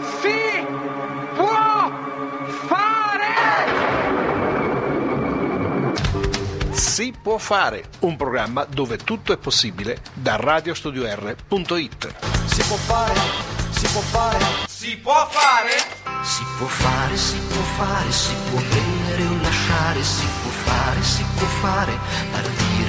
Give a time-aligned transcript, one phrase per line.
[0.00, 0.66] Si
[1.34, 1.90] può
[2.66, 3.34] fare!
[6.72, 12.14] Si può fare, un programma dove tutto è possibile da radiostudior.it.
[12.46, 13.20] Si può fare,
[13.70, 16.02] si può fare, Si può fare?
[16.24, 21.24] si può fare, si può fare, si può prendere o lasciare, si può fare, si
[21.36, 21.98] può fare,
[22.30, 22.83] partire,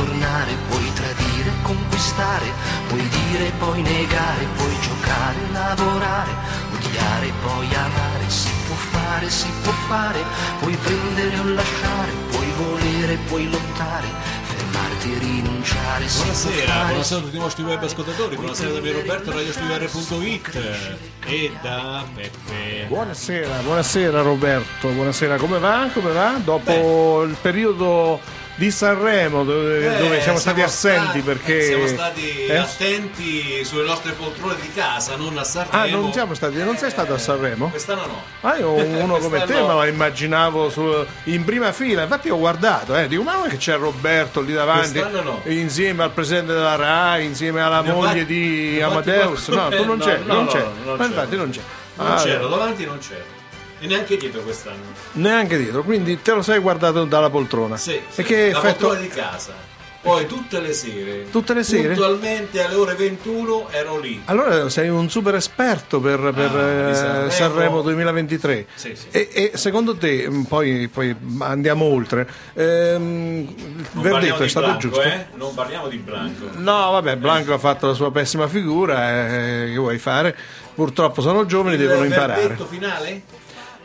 [0.00, 2.46] ritornare, puoi tradire, conquistare,
[2.88, 6.30] puoi dire, poi negare, puoi giocare, lavorare,
[6.72, 10.22] odiare, poi amare, si può fare, si può fare,
[10.60, 14.06] puoi prendere o lasciare, puoi volere, puoi lottare,
[14.42, 19.30] fermarti rinunciare, Buonasera, fare, buonasera a tutti i nostri web ascoltatori, buonasera da me Roberto,
[19.32, 22.86] radiostudiare.it e da Peppe.
[22.88, 25.88] Buonasera, buonasera Roberto, buonasera, come va?
[25.92, 26.40] Come va?
[26.42, 31.62] Dopo il periodo di Sanremo dove, Eh, dove siamo stati assenti stati- perché...
[31.62, 32.56] siamo stati Eh?
[32.58, 35.82] attenti sulle nostre poltrone di casa, non a Sanremo.
[35.82, 37.70] Ah, non siamo stati, non sei stato a Sanremo?
[37.70, 38.22] Quest'anno no.
[38.42, 42.36] Ah, io uno come te Quest'anno- me lo immaginavo su- in prima fila, infatti ho
[42.36, 45.40] guardato, eh, dico ma non è che c'è Roberto lì davanti no.
[45.46, 49.84] insieme al presidente della RAI, insieme alla Ne moglie di ne fatti Amadeus, no, tu
[49.86, 51.04] non no, no, non no, c'è, non ma c'ero.
[51.06, 51.60] infatti non c'è.
[51.94, 53.38] Non Ah, c'ero, davanti non c'ero.
[53.80, 54.92] E neanche dietro quest'anno.
[55.12, 57.76] Neanche dietro, quindi te lo sei guardato dalla poltrona.
[57.76, 58.20] Sì, sì.
[58.20, 58.86] E che la effetto...
[58.88, 59.68] poltrona di casa.
[60.02, 61.30] Poi tutte le sere.
[61.30, 61.88] Tutte le sere?
[61.88, 64.22] Puntualmente alle ore 21 ero lì.
[64.26, 67.30] Allora sei un super esperto per, per, Ah, eh, Sanremo.
[67.30, 68.66] Sanremo 2023.
[68.74, 69.06] Sì, sì.
[69.10, 73.54] E, e secondo te, mh, poi, poi andiamo oltre, ehm,
[73.92, 75.02] il verdetto è stato Blanco, giusto?
[75.02, 75.26] Eh?
[75.34, 76.46] Non parliamo di Blanco.
[76.54, 80.34] No, vabbè, Blanco ha fatto la sua pessima figura, eh, che vuoi fare?
[80.74, 82.40] Purtroppo sono giovani, devono il imparare.
[82.40, 83.22] verdetto finale?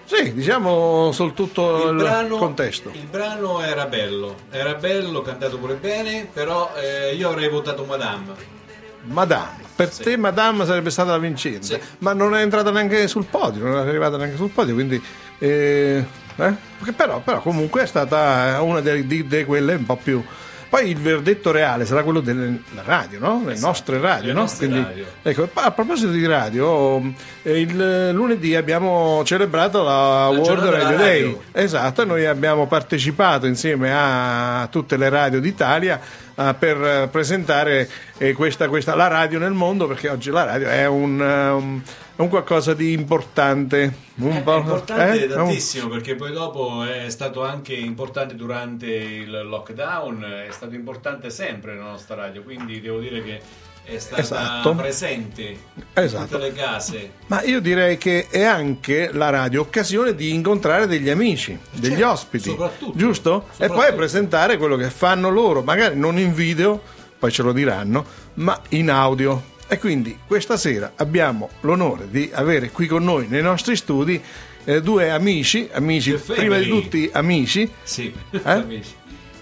[0.05, 2.91] Sì, diciamo soltanto il, contesto.
[2.93, 8.53] il brano era bello, era bello, cantato pure bene, però eh, io avrei votato Madame.
[9.05, 10.03] Madame, per Sì.
[10.03, 11.79] te Madame sarebbe stata la vincente, Sì.
[11.99, 15.01] ma non è entrata neanche sul podio, non è arrivata neanche sul podio, quindi...
[15.39, 16.05] eh,
[16.38, 16.53] eh?
[16.95, 20.23] Però, però comunque è stata una delle di, di quelle un po' più...
[20.67, 22.53] Poi il verdetto reale sarà quello della
[22.83, 23.43] radio, no?
[23.45, 24.39] Le Esatto, nostre radio, le no?
[24.41, 25.05] nostre Quindi, radio.
[25.21, 27.01] Ecco, a proposito di radio,
[27.43, 31.21] eh, il lunedì abbiamo celebrato la, World giornata Radio Day.
[31.21, 31.41] radio.
[31.53, 35.99] Esatto, noi abbiamo partecipato insieme a tutte le radio d'Italia
[36.35, 40.85] eh, per presentare eh, questa, questa- la radio nel mondo, perché oggi la radio è
[40.87, 41.81] un, un-
[42.15, 43.93] è un qualcosa di importante.
[44.15, 45.27] Un po'- importante eh?
[45.27, 51.73] Tantissimo perché poi dopo è stato anche importante durante il lockdown, è stato importante sempre
[51.73, 53.41] nella nostra radio, quindi devo dire che
[53.83, 54.73] è stata Esatto.
[54.73, 55.57] presente in
[55.93, 56.25] Esatto.
[56.25, 57.11] tutte le case.
[57.27, 62.09] Ma io direi che è anche la radio occasione di incontrare degli amici, degli Certo,
[62.09, 62.97] ospiti, soprattutto.
[62.97, 63.29] giusto?
[63.57, 63.95] E poi Soprattutto.
[63.97, 66.81] presentare quello che fanno loro, magari non in video,
[67.19, 68.05] poi ce lo diranno,
[68.35, 69.53] ma in audio.
[69.67, 74.21] E quindi questa sera abbiamo l'onore di avere qui con noi nei nostri studi
[74.63, 76.81] eh, due amici, amici prima di family.
[76.81, 78.39] tutti amici, Sì, Eh?
[78.43, 78.93] amici.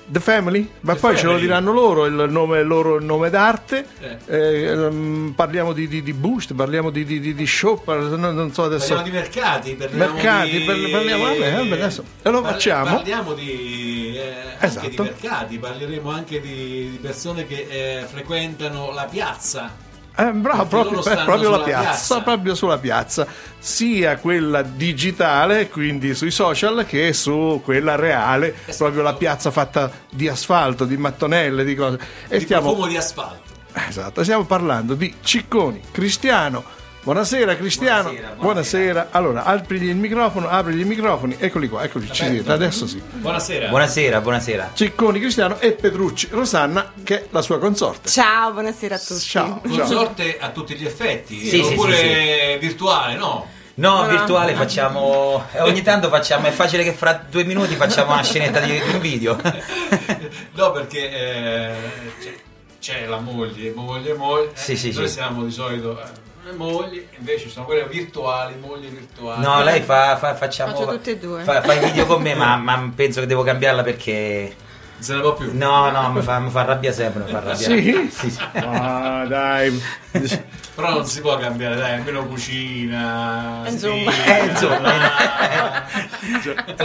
[0.05, 1.47] The Family, ma The poi ce lo Family.
[1.47, 3.85] diranno loro il nome, il loro nome d'arte.
[4.01, 4.17] Eh.
[4.27, 8.95] Eh, ehm, parliamo di, di, di boost, parliamo di, di, show, par- non, so adesso.
[8.95, 10.63] Parliamo di mercati, parliamo Mercati, di...
[10.65, 12.95] parliamo- vabbè, vabbè, adesso- e lo facciamo.
[12.97, 14.89] Parliamo di, eh, anche Esatto.
[14.89, 19.91] di mercati, parleremo anche di, di persone che eh, frequentano la piazza.
[20.15, 22.21] Eh, bravo, proprio, proprio la sulla piazza, piazza.
[22.21, 28.77] proprio sulla piazza, sia quella digitale, quindi sui social, che su quella reale, Esatto.
[28.83, 31.99] proprio la piazza fatta di asfalto, di mattonelle, di cose.
[32.27, 33.41] E di stiamo, di asfalto.
[33.87, 36.63] esatto, stiamo parlando di Cicconi, Cristiano.
[37.03, 39.07] Buonasera Cristiano, Buonasera, buonasera.
[39.11, 43.01] Allora, aprigli il microfono, aprigli i microfoni, eccoli qua, eccoli, ci siete, adesso sì.
[43.05, 43.67] Buonasera.
[43.67, 44.71] Buonasera, buonasera.
[44.73, 48.07] Cicconi Cristiano e Petrucci Rosanna, che è la sua consorte.
[48.09, 49.19] Ciao, buonasera a tutti.
[49.19, 49.85] Ciao, Con ciao.
[49.85, 53.47] sorte a tutti gli effetti, Sì, sì, oppure sì, virtuale, no?
[53.75, 54.57] No, No, virtuale no.
[54.59, 55.45] facciamo.
[55.51, 56.47] eh, Ogni tanto facciamo.
[56.47, 59.35] È facile che fra due minuti facciamo una scenetta di, di un video.
[60.53, 61.73] no, perché eh,
[62.21, 62.33] c'è,
[62.79, 64.51] c'è la moglie, moglie, moglie.
[64.53, 65.13] Sì, sì, Noi sì.
[65.15, 66.05] siamo di solito eh,
[66.45, 69.41] le mogli, invece sono quelle virtuali, mogli virtuali.
[69.41, 70.73] No, lei fa, fa- facciamo.
[70.73, 71.41] Faccio tutte e due.
[71.43, 74.55] Fa, fa i video con me, ma, ma penso che devo cambiarla perché.
[74.95, 75.49] Non se ne può più.
[75.53, 77.23] No, no, mi fa, mi fa rabbia sempre.
[77.23, 77.55] Mi fa rabbia.
[77.55, 78.09] Sì?
[78.11, 78.39] sì, sì.
[78.55, 79.81] Ah, dai.
[80.75, 83.61] Però non si può cambiare, dai, almeno cucina.
[83.67, 84.11] Insomma.
[84.11, 84.93] stile, Eh, insomma.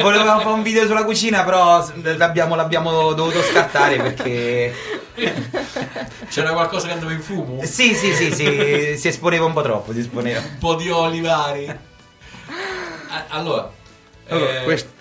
[0.01, 4.75] Volevamo fare un video sulla cucina, però l'abbiamo, l'abbiamo dovuto scattare perché.
[6.29, 7.61] C'era qualcosa che andava in fumo?
[7.65, 9.93] Sì, sì, sì, sì, si esponeva un po' troppo.
[9.93, 10.41] Si esponeva.
[10.41, 11.67] Un po' di olivari.
[11.69, 13.71] Ah, Allora,
[14.29, 14.97] Allora, eh, quest-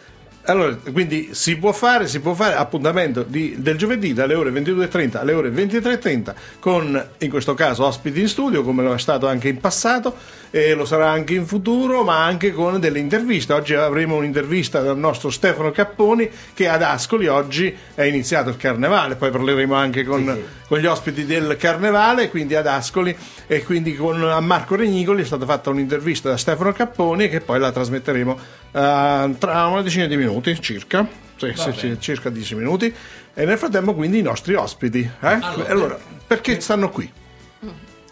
[0.49, 5.19] Allora, quindi si può fare, si può fare appuntamento di- del giovedì dalle ore 22.30
[5.19, 9.49] alle ore 23.30 con in questo caso ospiti in studio come lo è stato anche
[9.49, 10.15] in passato
[10.57, 13.53] e lo sarà anche in futuro ma anche con delle interviste.
[13.53, 19.15] Oggi avremo un'intervista dal nostro Stefano Capponi che ad Ascoli oggi è iniziato il carnevale,
[19.15, 23.15] poi parleremo anche con, con gli ospiti del carnevale, quindi ad Ascoli
[23.45, 27.59] e quindi con a Marco Regnicoli è stata fatta un'intervista da Stefano Capponi che poi
[27.59, 28.39] la trasmetteremo
[28.71, 31.25] eh, tra una decina di minuti circa.
[31.37, 32.91] Sì, sì, sì, circa 10 minuti
[33.31, 35.39] e nel frattempo quindi i nostri ospiti eh?
[35.67, 35.95] allora,
[36.25, 37.07] perché stanno qui?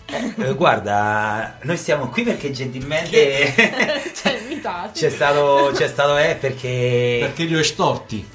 [0.07, 3.53] Eh, guarda, noi siamo qui perché gentilmente
[4.13, 4.99] Ci hai invitati.
[4.99, 7.17] c'è stato, c'è stato eh, perché...
[7.21, 8.27] Perché li ho estorti.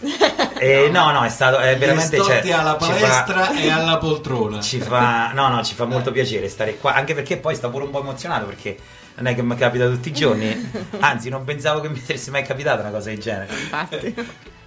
[0.59, 2.17] eh, no, no, è stato è veramente...
[2.17, 4.61] Li ho cioè, estorti alla ci fa- palestra e alla poltrona.
[4.61, 7.85] ci fa, no, no, ci fa molto piacere stare qua, anche perché poi sto pure
[7.85, 8.77] un po' emozionato perché
[9.15, 10.71] non è che mi capita tutti i giorni,
[11.01, 13.53] anzi non pensavo che mi fosse mai capitata una cosa del genere.
[13.53, 14.15] Infatti.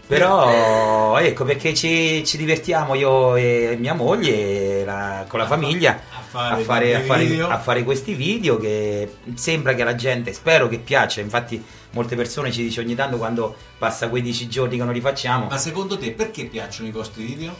[0.05, 6.21] Però ecco perché ci, ci divertiamo io e mia moglie la- con la famiglia a
[6.21, 10.67] fare a fare, a fare- a fare questi video che sembra che la gente, spero
[10.67, 14.83] che piaccia, infatti molte persone ci dicono ogni tanto quando passa quei 10 giorni che
[14.83, 17.55] non li facciamo, Ma secondo te perché piacciono i vostri video?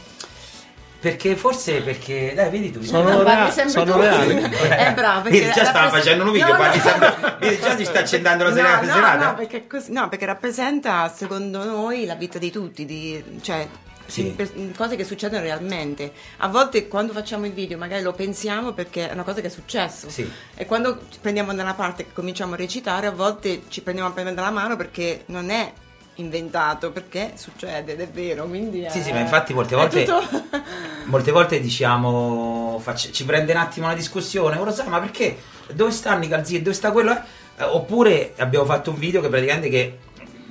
[1.04, 3.98] Perché forse perché, dai vedi tu, Sono No, rea- sono tu.
[4.00, 4.36] reali.
[4.40, 5.20] È bravo.
[5.20, 6.72] perché Vedi, già stava facendo un video, No, no.
[6.72, 9.26] sempre- vedi, già si sta accendendo la No, sera- no, serata.
[9.26, 13.68] No, perché, così- no, perché rappresenta secondo noi la vita di tutti, di- cioè
[14.06, 14.32] Sì.
[14.34, 16.10] per- cose che succedono realmente.
[16.38, 19.50] A volte quando facciamo il video magari lo pensiamo perché è una cosa che è
[19.50, 20.08] successo.
[20.08, 20.26] Sì.
[20.56, 24.08] E quando ci prendiamo da una parte e cominciamo a recitare, a volte ci prendiamo
[24.08, 25.70] a prendere dalla mano perché non è
[26.16, 28.44] inventato, perché succede ed è vero.
[28.46, 30.42] Quindi Sì, è- sì, ma infatti molte volte- tutto-
[31.06, 35.36] Molte volte diciamo, faccia- ci prende un attimo una discussione, ora sai, ma perché?
[35.72, 36.62] Dove stanno i calzini?
[36.62, 37.12] Dove sta quello?
[37.56, 39.98] Eh, oppure abbiamo fatto un video che praticamente che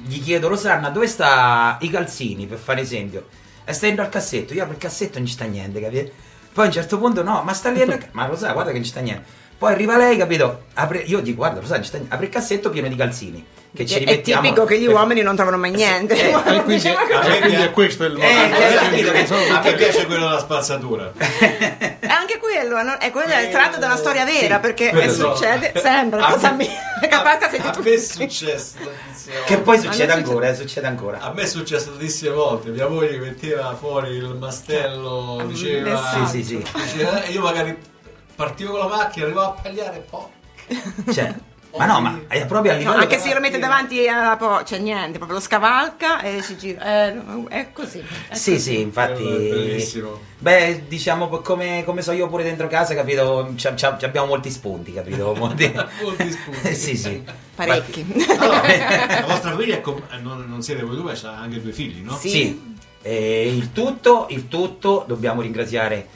[0.05, 3.27] gli chiedo, Rosanna, dove sta i calzini, per fare esempio?
[3.65, 6.11] E sta dentro al cassetto, io apro il cassetto non ci sta niente, capito?
[6.53, 8.75] Poi a un certo punto no, ma sta lì nel ma lo sai, guarda che
[8.75, 9.41] non ci sta niente.
[9.63, 10.63] Poi arriva lei, capito?
[10.73, 11.79] Apre- io dico, guarda, lo sai,
[12.09, 13.45] apre il cassetto pieno di calzini.
[13.73, 14.41] Che ci è rimettiamo.
[14.41, 16.15] tipico che gli per- uomini non trovano mai niente.
[16.15, 17.29] Eh, E quindi, Diceva così.
[17.31, 18.25] e quindi è questo il modo.
[18.25, 21.13] Eh, Eh, sono A me piace quello della spazzatura.
[21.15, 22.97] Anche quello, no?
[22.97, 25.33] è, quello è tratto da una storia vera, Sì, perché eh, so.
[25.33, 26.67] succede sempre, A cosa me-
[26.99, 28.75] mia, capata sei a tu me è successo
[29.45, 31.19] Che poi succede ancora, eh, succede ancora.
[31.21, 36.25] A me è successo tantissime volte, mia moglie metteva fuori il mastello, Ah, diceva, messaggio.
[36.27, 37.91] Sì, sì, diceva- e io magari
[38.35, 40.25] partivo con la macchina, arrivavo a pagliare poi...
[41.13, 41.33] Cioè,
[41.77, 43.01] ma no, ma è proprio a No, livello.
[43.01, 47.07] anche se lo mette davanti alla po', c'è niente, proprio lo scavalca e si gira.
[47.07, 47.99] Eh, è così.
[47.99, 48.59] è Sì, così.
[48.59, 49.23] sì, infatti.
[49.23, 50.19] Eh, bellissimo.
[50.37, 53.53] Beh, diciamo come, come so io pure dentro casa, capito?
[53.55, 55.33] C'ha- c'ha- abbiamo molti spunti, capito?
[55.35, 55.71] Molti,
[56.01, 56.75] Molti spunti.
[56.75, 57.23] sì, sì.
[57.55, 58.05] Parecchi.
[58.37, 61.59] Allora, la vostra famiglia è com- eh, non, non siete voi due, ma c'ha anche
[61.61, 62.15] due figli, no?
[62.15, 62.29] Sì.
[62.29, 62.75] Sì.
[63.01, 66.07] E il tutto, il tutto dobbiamo ringraziare.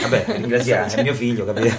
[0.00, 1.74] Vabbè, ringraziare mio figlio, capito?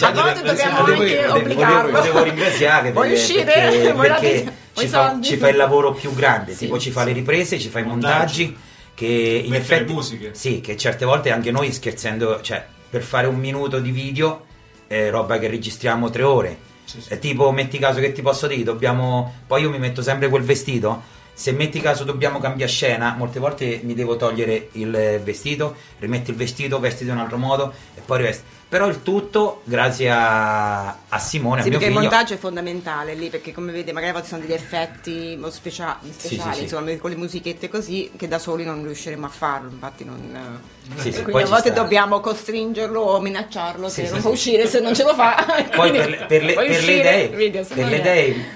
[0.00, 1.90] A volte dobbiamo Volevo- anche obbligarlo.
[1.90, 3.44] Volevo ringraziare Vuoi perché, uscire?
[3.44, 7.04] perché, Vuoi perché ci, fa, ci fa il lavoro più grande, Sì, tipo ci fa
[7.04, 8.70] le riprese, ci fa i montaggi, Montaggi.
[8.94, 10.30] che in Mette le effetti musiche.
[10.34, 14.44] sì, che certe volte anche noi scherzando, cioè per fare un minuto di video
[14.86, 16.56] è roba che registriamo tre ore.
[16.84, 17.08] Sì, sì.
[17.14, 19.32] È tipo, metti caso che ti posso dire, dobbiamo.
[19.46, 21.20] Poi io mi metto sempre quel vestito.
[21.34, 26.30] Se metti caso dobbiamo cambiare scena, molte volte mi devo togliere il eh, vestito, rimetti
[26.30, 28.44] il vestito, vestiti in un altro modo e poi rivesti.
[28.68, 32.00] Però il tutto, grazie a, a Simone, Sì, a mio perché il figlio.
[32.10, 35.98] montaggio è fondamentale lì, perché come vede magari a volte sono degli effetti mo- specia-
[36.10, 36.62] speciali, sì, sì.
[36.62, 40.60] insomma, con le musichette così, che da soli non riusciremo a farlo, infatti non...
[40.96, 41.82] Sì, sì, quindi poi a volte sta.
[41.82, 44.22] dobbiamo costringerlo o minacciarlo Sì, sì, non sì.
[44.22, 45.44] può uscire se non ce lo fa.
[45.74, 48.46] Poi Quindi per le, per le- per le idee, video, se per le idee,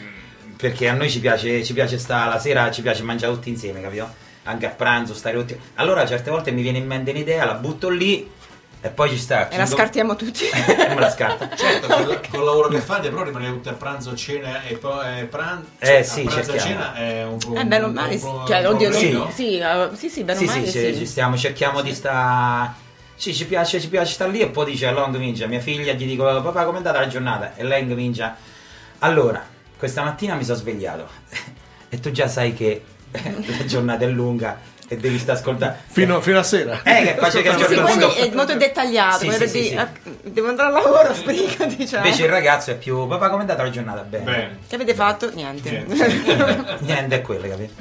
[0.56, 3.80] perché a noi ci piace, ci piace sta la sera, ci piace mangiare tutti insieme,
[3.80, 4.08] capito?
[4.44, 5.58] Anche a pranzo, stare tutti.
[5.74, 8.30] Allora certe volte mi viene in mente un'idea, la butto lì
[8.80, 9.48] e poi ci sta.
[9.48, 10.44] E la scartiamo tutti.
[10.46, 11.48] e me la scarta.
[11.56, 15.24] Certo, col, col lavoro che fate, però rimanete tutti a pranzo, cena e poi eh,
[15.24, 15.70] pranzo.
[15.78, 16.82] Eh, sì, a pranzo e cerchiamo.
[16.82, 17.54] cena è un po'.
[17.54, 19.18] Eh, bene o male, cioè, oddio, problemino.
[19.18, 20.96] non- sì, eh, sì, sì, bene o Sì, male, sì, sì.
[20.96, 22.74] ci, stiamo, cerchiamo di sta.
[23.16, 25.46] Sì, ci piace, ci piace stare lì e poi dice allora comincia.
[25.46, 27.56] Mia figlia gli dico papà com'è andata la giornata?
[27.56, 28.36] E lei comincia.
[28.98, 29.44] Allora,
[29.78, 31.08] questa mattina mi sono svegliato
[31.88, 35.78] e tu già sai che la giornata è lunga e devi stare ascoltando.
[35.88, 36.80] Fino, fino a sera.
[36.84, 39.64] Eh, che faccio che a un Sì, quindi punto- è molto dettagliato, Sì, come sì,
[39.64, 39.74] sì.
[39.74, 39.90] "Ah,
[40.22, 42.04] devo andare al lavoro, sbriga, diciamo.
[42.04, 44.02] Invece il ragazzo è più papà com'è andata la giornata?
[44.02, 44.24] Bene.
[44.24, 44.58] Bene.
[44.68, 45.32] Che avete fatto?
[45.34, 45.84] Niente.
[45.88, 46.76] Niente.
[46.82, 47.72] Niente è quello, capito?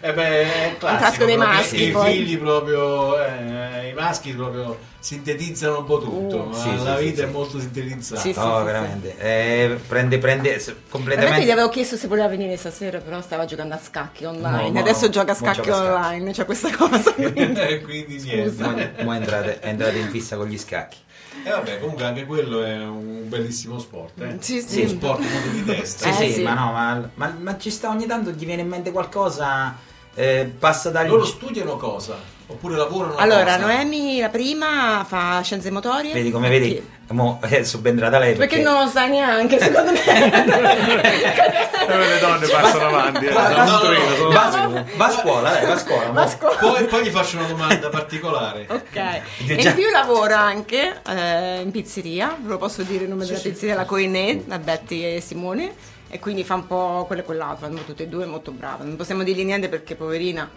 [0.00, 4.78] Eh beh, è classico, classico dei proprio, maschi, I figli proprio, eh, i maschi proprio
[5.04, 8.20] sintetizzano un po' tutto, Uh, ma sì, la sì, vita sì, è molto sintetizzata.
[8.22, 8.38] Sì, sì.
[8.38, 9.14] No, veramente.
[9.18, 11.52] Eh, prende, prende s- Veramente gli completamente.
[11.52, 14.62] avevo chiesto se voleva venire stasera, però stava giocando a scacchi online.
[14.68, 17.12] No, no, Adesso no, gioca a scacchi online, c'è questa cosa.
[17.12, 18.62] quindi- Eh, quindi niente.
[18.62, 20.96] Mo- mo è entrate- in fissa con gli scacchi.
[21.44, 24.36] E vabbè, comunque anche quello è un bellissimo sport, eh?
[24.40, 24.88] Sì, Un sì.
[24.88, 26.10] sport molto di testa.
[26.12, 26.42] Sì, Eh, sì, sì.
[26.42, 29.76] ma no, ma, ma- ma ci sta ogni tanto gli viene in mente qualcosa.
[30.14, 31.08] eh, passa dagli.
[31.08, 32.16] Loro studiano cosa?
[32.46, 33.58] Oppure lavorano Allora, cosa?
[33.58, 36.12] Noemi, la prima, fa scienze motorie.
[36.12, 36.74] Vedi come vedi?
[36.74, 38.34] Perché- Mo è subentrata lei.
[38.34, 39.98] Perché non lo sa neanche, secondo me.
[41.86, 43.26] Dove le donne passano avanti.
[43.26, 43.30] eh.
[43.32, 44.84] Va, No, va- no, no, no, va- no.
[44.96, 46.10] va a scuola, dai, va a scuola.
[46.12, 46.56] Ma scuola.
[46.56, 48.66] Poi, poi gli faccio una domanda particolare.
[48.74, 49.22] Ok, e
[49.54, 53.74] in più lavora anche eh, in pizzeria, ve lo posso dire il nome della pizzeria,
[53.74, 55.72] la Coinè, la Betty e Simone,
[56.14, 58.94] e quindi fa un po' quello e quell'altro, fanno tutte e due molto brave, non
[58.94, 60.48] possiamo dirgli niente perché poverina.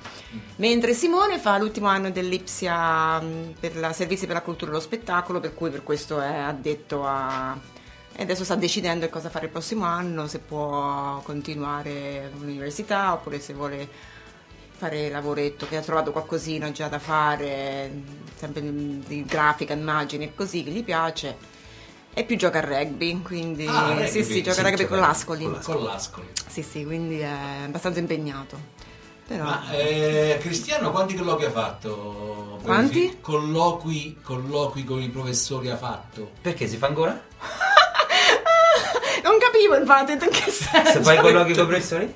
[0.57, 4.79] Mentre Simone fa l'ultimo anno dell'Ipsia mh, per la Servizi per la Cultura e lo
[4.79, 7.57] Spettacolo, per cui per questo è addetto a...
[8.13, 13.53] E adesso sta decidendo cosa fare il prossimo anno, se può continuare all'università oppure se
[13.53, 13.89] vuole
[14.77, 17.91] fare lavoretto, che ha trovato qualcosina già da fare,
[18.35, 21.56] sempre di grafica, immagini e così, che gli piace.
[22.13, 24.99] E più gioca a rugby, quindi Ah, rugby, sì, sì, gioca a rugby gioca con
[24.99, 25.57] l'Ascoli.
[25.63, 26.27] Con l'Ascoli.
[26.47, 27.29] Sì, sì, quindi è
[27.65, 28.75] abbastanza impegnato.
[29.27, 32.59] Però Ma eh, Cristiano quanti colloqui ha fatto?
[32.63, 33.17] Quanti?
[33.19, 36.31] Colloqui, colloqui con i professori ha fatto?
[36.41, 37.11] Perché si fa ancora?
[39.23, 40.91] non capivo infatti in che senso.
[40.91, 42.13] Se fai colloqui con i professori?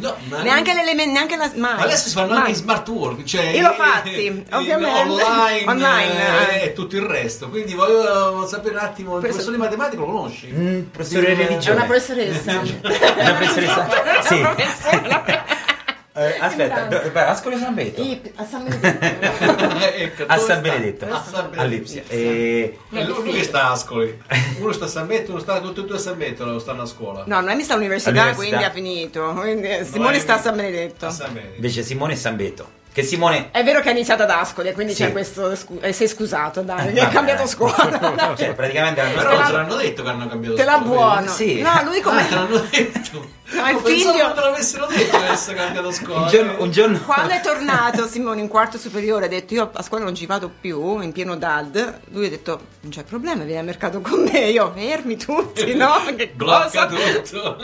[0.00, 1.76] No, ma Neanche l'elemento, neanche la mai.
[1.76, 2.38] Ma adesso si fanno mai.
[2.38, 5.00] anche i smart work, cioè Io l'ho fatti, ovviamente.
[5.22, 7.48] online, Online, eh, e tutto il resto.
[7.48, 10.46] Quindi voglio sapere un attimo, il Per- professore di matematica lo conosci?
[10.52, 11.76] Mm, professore di È religione.
[11.76, 12.52] una professoressa.
[13.16, 13.88] Una professoressa?
[14.22, 14.34] Sì.
[14.38, 15.44] Una professoressa.
[16.18, 18.02] Eh, aspetta, do- beh, Ascoli San Benedetto.
[18.02, 19.84] Ip- a San Benedetto.
[19.96, 20.56] Ecco, A San sta?
[20.60, 21.60] Benedetto, A San Benedetto.
[21.60, 22.02] all'Ipsia.
[22.08, 22.78] E...
[22.90, 24.18] E lui, che sta a Ascoli.
[24.58, 26.82] Uno sta a San Benedetto, uno sta tutti e due a San Benedetto, lo stanno
[26.82, 27.24] a scuola.
[27.26, 28.46] No, Noemi sta all'università, All'università.
[28.48, 29.32] quindi ha finito.
[29.38, 31.06] Quindi, eh, Simone Noemi sta a San Benedetto.
[31.06, 31.54] A San Benedetto.
[31.56, 32.68] Invece Simone e San Betto.
[32.96, 33.50] Che Simone...
[33.50, 35.02] È vero che ha iniziato ad Ascoli, e quindi Sì.
[35.04, 35.54] c'è questo.
[35.54, 38.32] scu- eh, sei scusato, dai, che cambiato scuola.
[38.34, 40.72] Cioè, praticamente l'anno Però Te non la- ce l'hanno detto che hanno cambiato Te la
[40.80, 40.86] scuola.
[40.94, 41.26] buono.
[41.30, 41.60] Sì.
[41.60, 42.20] No, lui come.
[42.22, 43.34] Ah, te l'hanno detto.
[43.48, 46.20] No, il pensavo figlio- che te l'avessero detto che avesse cambiato scuola.
[46.22, 46.98] Un giorno, un giorno...
[47.04, 50.50] Quando è tornato Simone in quarto superiore ha detto io a scuola non ci vado
[50.60, 54.48] più, in pieno DAD, lui ha detto non c'è problema, vieni al mercato con me,
[54.50, 55.92] io fermi tutti, no?
[56.16, 56.86] Che Blocca cosa?
[56.86, 57.56] tutto.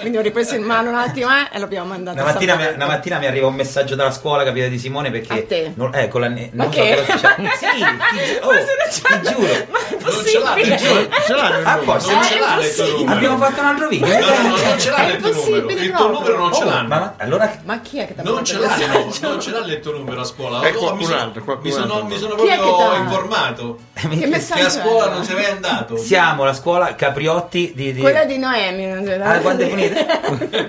[0.00, 2.86] Quindi ho ripreso in mano un attimo eh, e l'abbiamo mandato Una mattina, mi, una
[2.86, 5.32] mattina mi arriva un messaggio dalla scuola, capito, di Simone perché...
[5.32, 5.72] A te?
[5.74, 7.04] Non, eh, con la, ne- non so che?
[7.06, 9.66] cosa- cioè, sì, ti, oh, Ma se c'è- ti giuro.
[9.70, 10.76] Ma è Non ce l'ha, possibile?
[10.76, 11.08] ti giuro.
[11.26, 12.10] Ce il Ah, posto.
[12.12, 12.96] Non Eh, ce è l'ha il tuo impossibile.
[12.96, 13.14] numero.
[13.16, 14.06] Abbiamo fatto un altro video.
[14.06, 15.68] No, no, no, non ce l'ha È il tuo numero.
[15.70, 16.88] Il tuo numero non ce Oh, l'hanno.
[16.88, 17.58] ma allora...
[17.64, 19.92] Ma chi è che ti ha Non ce l'ha, no, non ce l'ha il tuo
[19.92, 20.60] numero a scuola.
[20.62, 22.04] Eh, Oh, qualcun mi sono, altro, qualcun mi sono, altro.
[22.06, 25.96] mi sono è proprio informato Che a scuola non sei mai andato.
[25.96, 27.94] Siamo la scuola Capriotti di...
[27.96, 28.86] Quella di Noemi.
[28.86, 29.24] non ce l'ha.
[29.32, 30.04] Ah, quando è finita?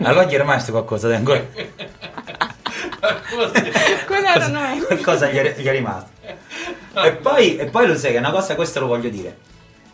[0.08, 1.44] allora gli è rimasto qualcosa ancora.
[4.06, 4.82] Quella era Noemi.
[4.82, 6.10] Qualcosa gli è, gli è rimasto.
[7.04, 9.38] E poi, e poi lo sai che è una cosa, questo lo voglio dire.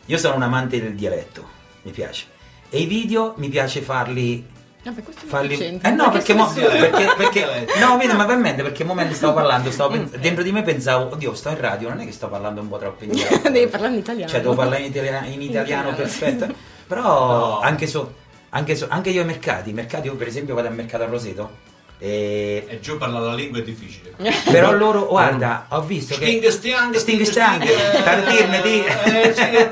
[0.07, 1.47] Io sono un amante del dialetto,
[1.83, 2.25] mi piace.
[2.69, 4.45] E i video mi piace farli.
[4.83, 5.79] Vabbè, questo farli...
[5.81, 7.79] Eh no, perché, mo- perché, su- perché- Dialetto.
[7.79, 11.33] no, vedi, ma veramente perché mentre stavo parlando, stavo pens- dentro di me pensavo, oddio,
[11.35, 13.47] sto in radio, non è che sto parlando un po' troppo in dialetto.
[13.51, 14.29] Devi parlare in italiano.
[14.29, 16.53] Cioè, devo parlare in italiano, in italiano perfetto.
[16.85, 17.59] Però No.
[17.61, 18.13] anche, so-
[18.49, 21.07] anche, so- anche io ai mercati, i mercati, io per esempio vado al mercato a
[21.07, 21.71] Roseto.
[21.97, 22.65] E...
[22.67, 24.13] E giù parlare la lingua è difficile.
[24.51, 26.25] Però loro, guarda, ho visto che.
[26.25, 27.63] Sting stiang, Sting stiang,
[28.03, 28.83] tartirne di.
[28.85, 29.69] Eh,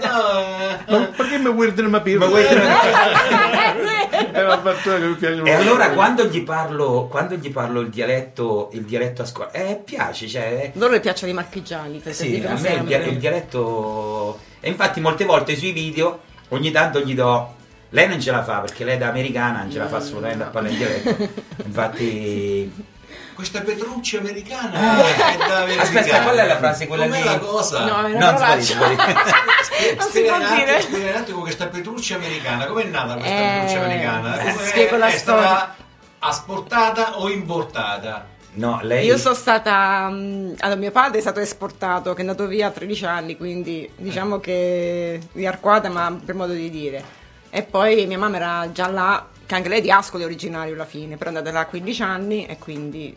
[0.87, 2.69] no, Ma perché mi vuoi dire vuoi dire-
[4.31, 5.49] È una battuta che mi piace molto.
[5.49, 9.81] E allora quando gli parlo, quando gli parlo il dialetto, il dialetto a scuola, eh,
[9.83, 10.71] piace, cioè.
[10.75, 12.01] Loro le piacciono i marchigiani.
[12.09, 12.85] Sì, a me il, sempre.
[12.85, 14.39] dia- il dialetto.
[14.59, 17.59] E infatti molte volte sui video ogni tanto gli do.
[17.93, 20.48] Lei non ce la fa perché lei da americana non ce la fa assolutamente a
[20.48, 21.27] parlare in dialetto.
[21.65, 22.89] Infatti.
[23.33, 25.81] Questa Petrucci americana è da americana.
[25.81, 27.24] Aspetta, qual è la frase quella Com'è lì?
[27.25, 27.86] la cosa?
[27.86, 28.88] No, è No, una può parolaccia.
[28.88, 28.95] dire.
[28.95, 30.81] Non si Spiega può un attimo, dire.
[30.81, 32.65] spiega un attimo con questa Petrucci americana.
[32.65, 34.39] Com'è nata questa Eh, Petrucci americana?
[34.39, 35.75] eh, Come spiego la è stata
[36.19, 38.25] asportata o importata?
[38.53, 39.05] No, lei.
[39.05, 40.07] Io sono stata.
[40.12, 43.89] mm, Allora, mio padre è stato esportato, che è andato via a 13 anni, quindi
[43.95, 47.19] diciamo che di Arquata, ma per modo di dire.
[47.53, 50.86] E poi mia mamma era già là, che anche lei è di Ascoli originario alla
[50.86, 53.13] fine, però è andata là a 15 anni e quindi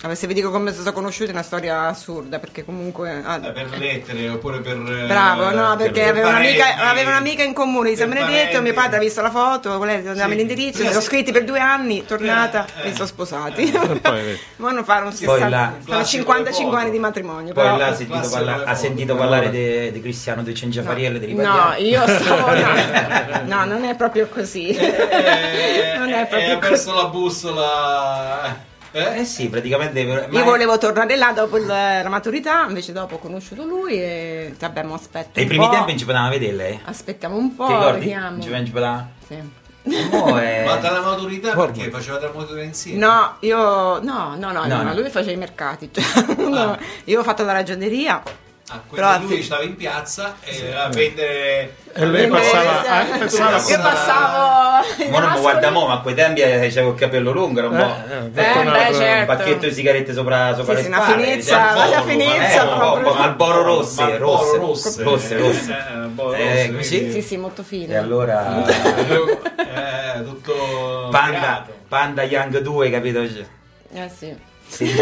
[0.00, 3.22] Vabbè, se vi dico come sono conosciuti è una storia assurda, perché comunque...
[3.24, 6.82] ah, Eh, per lettere oppure per eh, Bravo, no, perché per aveva un'amica, parenti.
[6.82, 10.28] aveva un'amica in comune di San Benedetto, mio padre ha visto la foto, lei dava
[10.28, 10.34] Sì.
[10.34, 12.90] l'indirizzo, Eh, si sono scritti per due anni, tornata Eh, eh.
[12.90, 13.62] e sono sposati.
[13.72, 14.38] E poi, vedi.
[14.56, 16.76] Ma non fanno Poi 60, là- fanno Classico 55 foto.
[16.82, 17.52] anni di matrimonio.
[17.54, 21.32] Poi però- là ha sentito, parla- ha sentito parlare di, di Cristiano De Cengefarielle di
[21.32, 22.52] No, io stavo.
[22.52, 22.66] No,
[23.56, 24.68] no, non è proprio così.
[24.68, 26.68] Eh, non è eh, proprio ha così.
[26.68, 28.72] perso la bussola.
[28.96, 29.20] Eh?
[29.20, 30.04] Eh sì, praticamente...
[30.04, 34.54] ma- Io volevo tornare là dopo il- la maturità, invece dopo ho conosciuto lui e
[34.58, 35.38] vabbè, mo aspetto.
[35.38, 35.70] Ai un primi po'.
[35.72, 36.80] tempi non ci potevamo vedere lei.
[36.84, 37.98] Aspettiamo un po', Ti ricordi?
[37.98, 38.40] vediamo.
[38.42, 39.08] Ci potevamo...
[39.26, 39.62] Sì.
[40.12, 41.72] Mo è- Ma dalla maturità Guarda.
[41.74, 42.98] perché facevate la maturità insieme?
[42.98, 44.94] No, io no, no, no, No, no, no.
[44.94, 45.90] lui faceva i mercati.
[45.92, 46.04] cioè,
[46.38, 48.22] no, Io ho fatto la ragioneria.
[48.74, 49.42] Ah, Però quindi lui sì.
[49.44, 54.84] stava in piazza e a vendere E lei passava, Eh, ah, passava io con- passavo.
[55.10, 57.68] Mo non mi guarda mo, ma a quei tempi eh, c'avevo il capello lungo, era
[57.68, 58.12] un po'...
[58.12, 59.30] Eh, eh, Eh, beh, certo.
[59.32, 61.22] Un pacchetto di sigarette sopra, sopra Sì, le sì, una spalle.
[61.24, 61.74] finezza, diciamo.
[61.74, 62.96] la Marlboro, finezza Eh, po', proprio.
[62.96, 65.02] un po' Marlboro rosse, rosse, rosse.
[65.02, 65.76] rosse, rosse.
[66.36, 67.94] Eh, Eh, quindi- Sì, sì, molto fine.
[67.94, 68.64] E allora...
[68.66, 71.66] Eh, tutto Panda.
[71.88, 73.20] Panda Young 2, capito?
[73.22, 74.34] Eh sì.
[74.66, 74.92] Sì,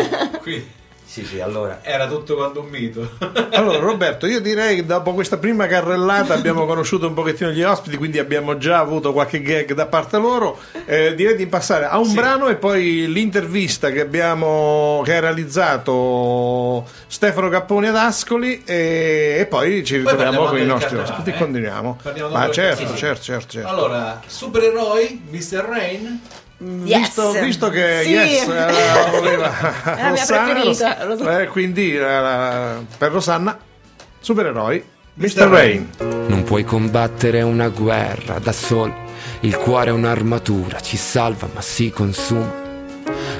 [0.40, 0.70] Qui
[1.12, 1.80] sì, sì, allora...
[1.82, 3.10] era tutto quanto un mito.
[3.52, 7.98] Allora Roberto, io direi che dopo questa prima carrellata abbiamo conosciuto un pochettino gli ospiti,
[7.98, 10.58] quindi abbiamo già avuto qualche gag da parte loro.
[10.86, 12.14] Eh, direi di passare a un Sì.
[12.14, 19.46] brano e poi l'intervista che abbiamo che ha realizzato Stefano Capponi ad Ascoli e, e
[19.46, 21.36] poi ci ritroviamo con i nostri ospiti eh?
[21.36, 21.98] continuiamo.
[22.02, 23.68] Parliamo Ma certo, certo, certo, certo.
[23.68, 25.58] Allora, supereroi, Mr.
[25.68, 26.20] Rain.
[26.64, 27.44] Visto, Yes.
[27.44, 28.10] visto che Sì.
[28.10, 29.50] Yes eh, voleva
[29.96, 31.28] mia Rossana, preferita, lo so.
[31.40, 31.98] eh, quindi eh,
[32.98, 33.58] per Rosanna,
[34.20, 35.24] supereroi, Mr.
[35.24, 35.48] Mr.
[35.48, 35.88] Rain.
[35.98, 38.94] Non puoi combattere una guerra da solo,
[39.40, 42.60] il cuore è un'armatura, ci salva ma si consuma.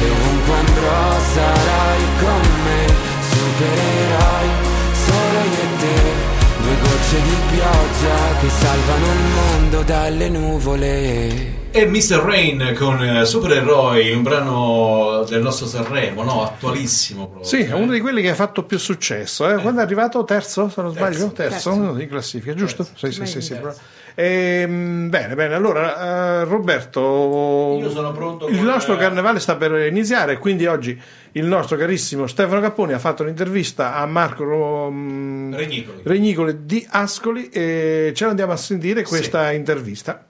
[0.00, 2.86] e ovunque andrò sarai con me,
[3.30, 4.48] supereroi
[4.92, 6.34] solo io e te.
[6.62, 11.54] Due gocce di pioggia che salvano il mondo dalle nuvole.
[11.70, 12.16] E Mr.
[12.24, 16.42] Rain con eh, Supereroi, un brano del nostro Sanremo, no?
[16.42, 17.48] Attualissimo proprio.
[17.48, 19.48] Sì, è uno di quelli che ha fatto più successo.
[19.48, 19.60] Eh?
[19.60, 21.12] Quando è arrivato terzo, se non Terzo.
[21.14, 21.32] sbaglio?
[21.32, 21.98] Terzo, Terzo.
[22.00, 22.84] in classifica, giusto?
[22.94, 23.62] Sì, sì, sì, sì, Terzo.
[23.62, 23.78] bravo.
[24.18, 25.54] Ehm, bene, bene.
[25.54, 30.64] Allora, eh, Roberto, Io sono pronto il con, nostro eh, carnevale sta per iniziare, quindi
[30.64, 30.98] oggi
[31.32, 36.00] il nostro carissimo Stefano Capponi ha fatto un'intervista a Marco mm, Regnicoli.
[36.02, 40.24] Regnicoli di Ascoli e ce l'andiamo a sentire questa intervista.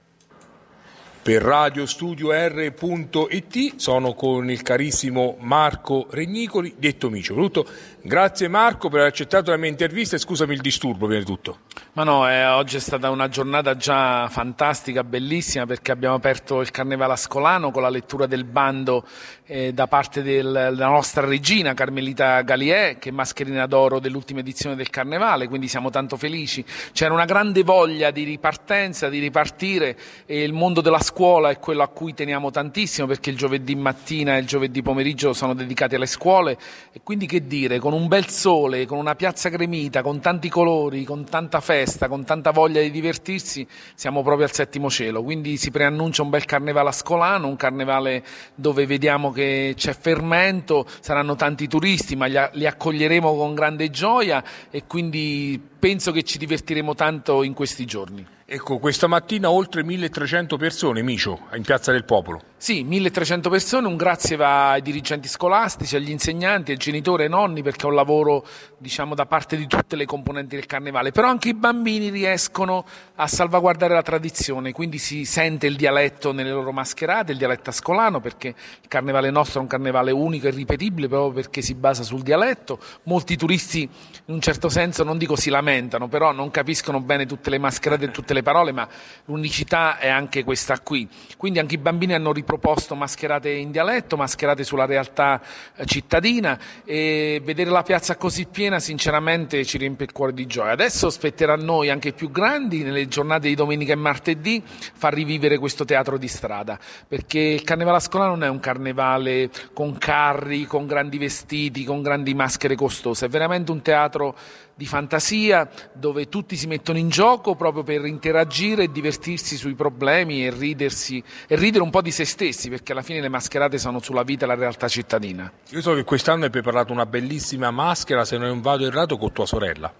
[1.26, 7.34] Per radiostudio.r.it sono con il carissimo Marco Regnicoli, detto Micio.
[7.34, 7.66] Tutto.
[8.06, 11.58] Grazie Marco per aver accettato la mia intervista e scusami il disturbo prima di tutto.
[11.94, 16.70] Ma no, eh, oggi è stata una giornata già fantastica, bellissima, perché abbiamo aperto il
[16.70, 19.04] Carnevale Ascolano con la lettura del bando
[19.46, 24.76] eh, da parte del- della nostra regina Carmelita Galiè, che è mascherina d'oro dell'ultima edizione
[24.76, 26.64] del Carnevale, quindi siamo tanto felici.
[26.92, 31.82] C'era una grande voglia di ripartenza, di ripartire e il mondo della scuola è quello
[31.82, 36.06] a cui teniamo tantissimo perché il giovedì mattina e il giovedì pomeriggio sono dedicati alle
[36.06, 36.56] scuole
[36.92, 41.04] e quindi che dire, con un bel sole, con una piazza gremita, con tanti colori,
[41.04, 45.70] con tanta festa, con tanta voglia di divertirsi, siamo proprio al settimo cielo, quindi si
[45.70, 48.22] preannuncia un bel carnevale ascolano, un carnevale
[48.54, 54.44] dove vediamo che c'è fermento, saranno tanti turisti, ma li, li accoglieremo con grande gioia
[54.70, 58.26] e quindi penso che ci divertiremo tanto in questi giorni.
[58.44, 62.40] Ecco, questa mattina oltre 1300 persone, Micio, in Piazza del Popolo.
[62.56, 67.62] Sì, 1300 persone, un grazie va ai dirigenti scolastici, agli insegnanti, ai genitori, ai nonni,
[67.62, 68.44] perché è un lavoro
[68.78, 72.84] diciamo, da parte di tutte le componenti del carnevale, però anche i bambini riescono
[73.14, 78.20] a salvaguardare la tradizione, quindi si sente il dialetto nelle loro mascherate, il dialetto ascolano,
[78.20, 82.22] perché il carnevale nostro è un carnevale unico e ripetibile proprio perché si basa sul
[82.22, 82.78] dialetto.
[83.04, 83.80] Molti turisti
[84.26, 88.06] in un certo senso, non dico si lamentano, però non capiscono bene tutte le mascherate
[88.06, 88.86] e tutte le parole, ma
[89.24, 91.08] l'unicità è anche questa qui.
[91.36, 95.40] Quindi anche i bambini hanno riproposto mascherate in dialetto, mascherate sulla realtà
[95.76, 100.72] eh, cittadina e vedere la piazza così piena sinceramente ci riempie il cuore di gioia.
[100.72, 105.58] Adesso spetterà a noi anche più grandi nelle giornate di domenica e martedì far rivivere
[105.58, 110.86] questo teatro di strada, perché il carnevale ascolano non è un carnevale con carri, con
[110.86, 114.36] grandi vestiti, con grandi maschere costose, è veramente un teatro
[114.78, 120.44] di fantasia dove tutti si mettono in gioco proprio per interagire e divertirsi sui problemi
[120.44, 124.00] e ridersi e ridere un po' di se stessi perché alla fine le mascherate sono
[124.00, 125.50] sulla vita e la realtà cittadina.
[125.70, 129.46] Io so che quest'anno hai preparato una bellissima maschera, se non vado errato, con tua
[129.46, 129.90] sorella.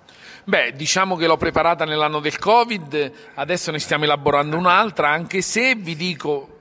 [0.45, 5.75] Beh, diciamo che l'ho preparata nell'anno del Covid, adesso ne stiamo elaborando un'altra, anche se
[5.75, 6.56] vi dico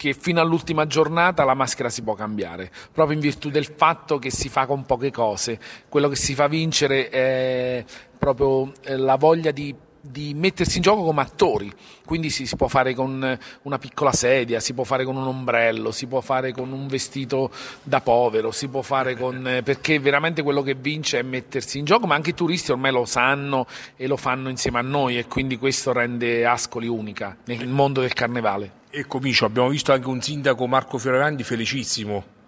[0.00, 4.30] che fino all'ultima giornata la maschera si può cambiare, proprio in virtù del fatto che
[4.30, 5.60] si fa con poche cose.
[5.90, 7.84] Quello che si fa vincere è
[8.16, 11.70] proprio eh, la voglia di, di mettersi in gioco come attori,
[12.06, 15.90] quindi si, si può fare con una piccola sedia, si può fare con un ombrello,
[15.90, 17.50] si può fare con un vestito
[17.82, 19.46] da povero, si può fare con...
[19.46, 22.92] eh, perché veramente quello che vince è mettersi in gioco, ma anche i turisti ormai
[22.92, 27.68] lo sanno e lo fanno insieme a noi e quindi questo rende Ascoli unica nel
[27.68, 28.78] mondo del carnevale.
[28.92, 32.38] Ecco Micio, abbiamo visto anche un sindaco Marco Fioravanti felicissimo.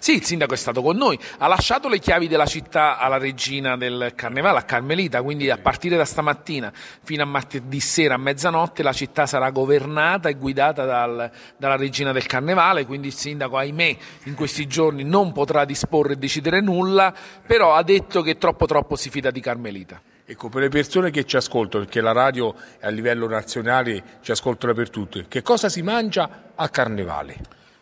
[0.00, 3.76] Sì, il sindaco è stato con noi, ha lasciato le chiavi della città alla regina
[3.76, 8.82] del carnevale, a Carmelita, quindi a partire da stamattina fino a martedì sera a mezzanotte
[8.82, 13.96] la città sarà governata e guidata dal- dalla regina del carnevale, quindi il sindaco, ahimè,
[14.24, 17.14] in questi giorni non potrà disporre e decidere nulla,
[17.46, 20.00] però ha detto che troppo troppo si fida di Carmelita.
[20.32, 24.72] Ecco, per le persone che ci ascoltano, perché la radio a livello nazionale ci ascoltano
[24.72, 27.36] per tutte, che cosa si mangia a carnevale?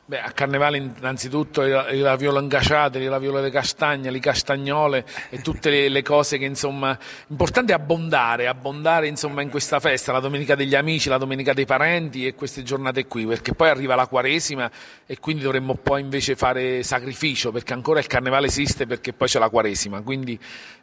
[0.06, 5.40] Beh, a carnevale innanzitutto le le raviole ingacciate, le raviole di castagna, le castagnole e
[5.40, 10.18] tutte le, le cose che insomma importante è abbondare, abbondare insomma in questa festa, la
[10.18, 14.08] domenica degli amici, la domenica dei parenti e queste giornate qui, perché poi arriva la
[14.08, 14.68] Quaresima
[15.06, 19.38] e quindi dovremmo poi invece fare sacrificio, perché ancora il carnevale esiste perché poi c'è
[19.38, 20.36] la Quaresima, quindi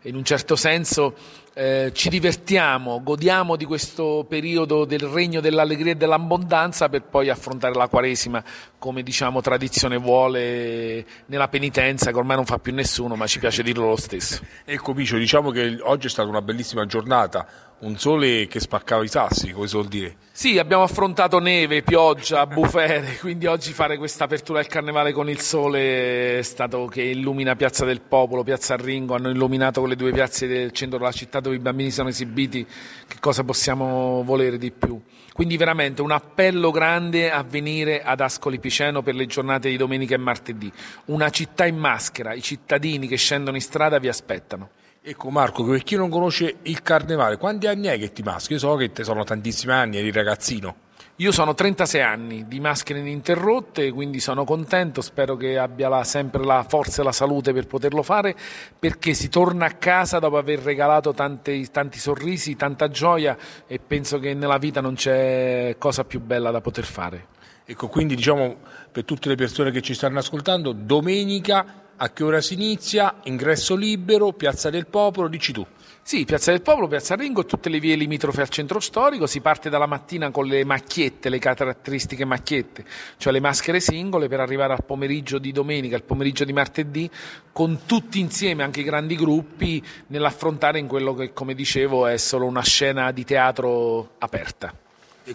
[0.04, 1.14] in un certo senso
[1.58, 7.74] eh, ci divertiamo, godiamo di questo periodo del regno dell'allegria e dell'abbondanza per poi affrontare
[7.74, 8.44] la Quaresima
[8.78, 13.64] come diciamo tradizione vuole nella penitenza che ormai non fa più nessuno, ma ci piace
[13.64, 14.40] dirlo lo stesso.
[14.66, 17.48] Ecco Micio, diciamo che oggi è stata una bellissima giornata,
[17.80, 20.16] un sole che spaccava i sassi, come si vuol dire.
[20.32, 25.40] Sì, abbiamo affrontato neve, pioggia, bufere, quindi oggi fare questa apertura del carnevale con il
[25.40, 30.48] sole è stato che illumina Piazza del Popolo, Piazza Arringo, hanno illuminato quelle due piazze
[30.48, 32.66] del centro della città dove i bambini sono esibiti,
[33.08, 35.02] che cosa possiamo volere di più?
[35.34, 40.16] Quindi veramente un appello grande a venire ad Ascoli Piceno per le giornate di domenica
[40.16, 40.72] e martedì.
[41.06, 44.70] Una città in maschera, i cittadini che scendono in strada vi aspettano.
[45.10, 48.56] Ecco Marco, per chi non conosce il carnevale, quanti anni hai che ti mascheri?
[48.56, 50.76] Io so che te sono tantissimi anni, eri ragazzino.
[51.16, 56.44] Io sono 36 anni di maschere ininterrotte, quindi sono contento, spero che abbia la- sempre
[56.44, 58.36] la forza e la salute per poterlo fare,
[58.78, 64.20] perché si torna a casa dopo aver regalato tanti, tanti sorrisi, tanta gioia e penso
[64.20, 67.28] che nella vita non c'è cosa più bella da poter fare.
[67.64, 68.58] Ecco, quindi diciamo
[68.92, 73.16] per tutte le persone che ci stanno ascoltando, domenica a che ora si inizia?
[73.24, 75.66] Ingresso libero, Piazza del Popolo, dici tu.
[76.08, 79.28] Sì, Piazza del Popolo, Piazza Ringo e tutte le vie limitrofe al centro storico.
[79.28, 82.86] Si parte dalla mattina con le macchiette, le caratteristiche macchiette,
[83.18, 87.10] cioè le maschere singole, per arrivare al pomeriggio di domenica, al pomeriggio di martedì,
[87.52, 92.46] con tutti insieme, anche i grandi gruppi, nell'affrontare in quello che, come dicevo, è solo
[92.46, 94.74] una scena di teatro aperta.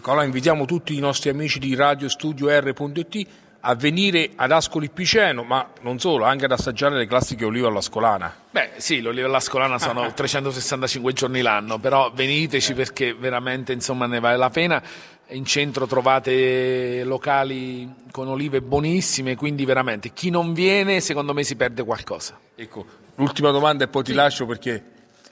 [0.01, 3.27] Allora invitiamo tutti i nostri amici di Radio Studio R.it
[3.65, 7.79] a venire ad Ascoli Piceno, ma non solo, anche ad assaggiare le classiche olive alla
[7.79, 8.33] scolana.
[8.51, 14.19] Beh, sì, l'oliva alla scolana sono 365 giorni l'anno, però veniteci perché veramente insomma ne
[14.19, 14.83] vale la pena.
[15.29, 21.55] In centro trovate locali con olive buonissime, quindi veramente chi non viene secondo me si
[21.55, 22.37] perde qualcosa.
[22.55, 24.83] Ecco, l'ultima domanda e poi ti lascio perché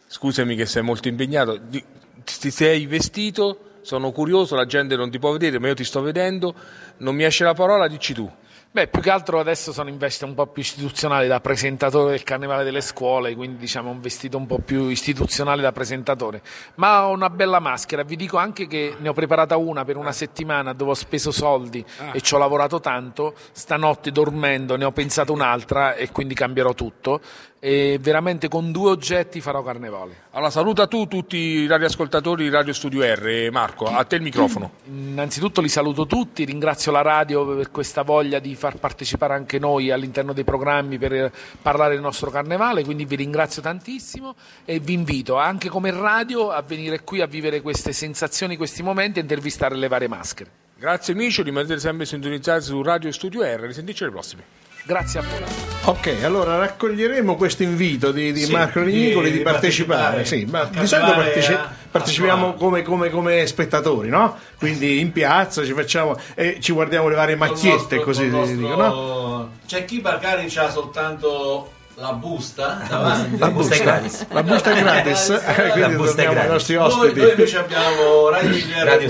[0.08, 1.60] scusami che sei molto impegnato.
[1.70, 3.65] Ti sei vestito?
[3.82, 6.54] Sono curioso, la gente non ti può vedere, ma io ti sto vedendo.
[7.02, 8.32] Non mi esce la parola, dici tu.
[8.74, 12.24] Beh, più che altro adesso sono in veste un po' più istituzionale da presentatore del
[12.24, 16.42] Carnevale delle Scuole, quindi diciamo un vestito un po' più istituzionale da presentatore.
[16.76, 20.14] Ma ho una bella maschera, vi dico anche che ne ho preparata una per una
[20.14, 21.84] settimana dove ho speso soldi
[22.14, 27.20] e ci ho lavorato tanto, stanotte dormendo ne ho pensato un'altra e quindi cambierò tutto
[27.64, 30.24] e veramente con due oggetti farò Carnevale.
[30.32, 34.72] Allora saluta tu tutti i radioascoltatori di Radio Studio R, Marco, a te il microfono.
[34.86, 39.89] Innanzitutto li saluto tutti, ringrazio la radio per questa voglia di far partecipare anche noi
[39.89, 45.38] all'interno dei programmi per parlare del nostro carnevale, quindi vi ringrazio tantissimo e vi invito
[45.38, 49.88] anche come radio a venire qui a vivere queste sensazioni, questi momenti e intervistare le
[49.88, 50.49] varie maschere.
[50.77, 54.43] Grazie amici, rimanete sempre sintonizzati su Radio Studio R, risentirci alle prossime.
[54.84, 55.44] Grazie a voi.
[55.84, 60.15] Ok, allora raccoglieremo questo invito di, di Sì, Marco Rignicoli di, di partecipare.
[60.15, 60.26] partecipare.
[60.26, 64.38] Sì, ma di solito parteci- a- partecipiamo a- come, come- come spettatori, no?
[64.58, 68.67] Quindi in piazza ci facciamo e ci guardiamo le varie macchiette, Col così nostro- dico,
[68.70, 68.76] no?
[68.76, 73.38] nostro- C'è chi magari ha soltanto la busta davanti.
[73.38, 74.25] La busta è gratis.
[74.30, 76.51] La busta è gratis, eh, quindi busta torniamo ai gratis.
[76.51, 77.19] nostri Noi, ospiti.
[77.19, 78.30] noi invece abbiamo
[78.84, 79.10] Radio.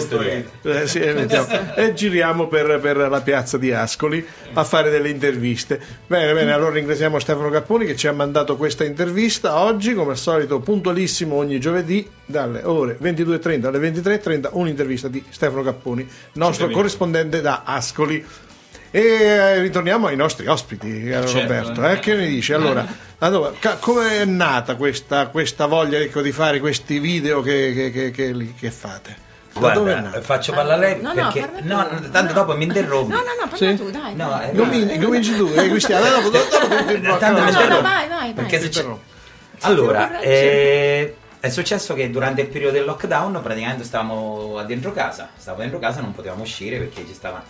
[0.64, 5.10] Eh, sì, e mettiamo- e giriamo per, per la piazza di Ascoli a fare delle
[5.10, 5.80] interviste.
[6.08, 10.18] Bene, bene, allora ringraziamo Stefano Capponi che ci ha mandato questa intervista oggi, come al
[10.18, 17.42] solito, puntualissimo ogni giovedì dalle ore 22.30 alle 23.30, un'intervista di Stefano Capponi, nostro corrispondente
[17.42, 18.26] da Ascoli.
[18.94, 21.86] E eh, ritorniamo ai nostri ospiti, caro certo, Roberto.
[21.88, 21.92] eh.
[21.94, 22.52] eh, che ne dici?
[22.52, 22.86] Allora,
[23.20, 28.12] allora, ca- come è nata questa, questa voglia ecco, di fare questi video che, che-
[28.12, 29.30] che- che fate?
[29.54, 31.68] Guarda, faccio parlare lei No, no, perché tu.
[31.68, 33.12] no, no, tanto dopo mi interrompi.
[33.12, 33.76] No, no, no, parla Sì?
[33.76, 34.16] tu, dai.
[34.16, 34.50] No, dai.
[34.52, 36.06] eh, Cominci, cominci tu, eh, Cristiano.
[36.10, 37.82] Dopo, dopo, dopo, dopo, Tanto mi No, no, no, interrompi.
[37.82, 38.34] vai, vai, vai.
[38.34, 38.98] Perché Ti succe-.
[39.62, 45.60] Allora, eh, è successo che durante il periodo del lockdown praticamente stavamo dentro casa, stavo
[45.60, 47.44] dentro casa, non potevamo uscire perché ci stava...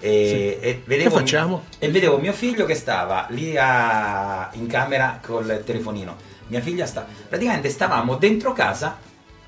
[0.00, 1.64] E, e vedevo Che facciamo?
[1.78, 6.16] E vedevo mio figlio che stava lì a- in camera col telefonino.
[6.48, 7.06] Mia figlia sta...
[7.28, 8.96] Praticamente stavamo dentro casa,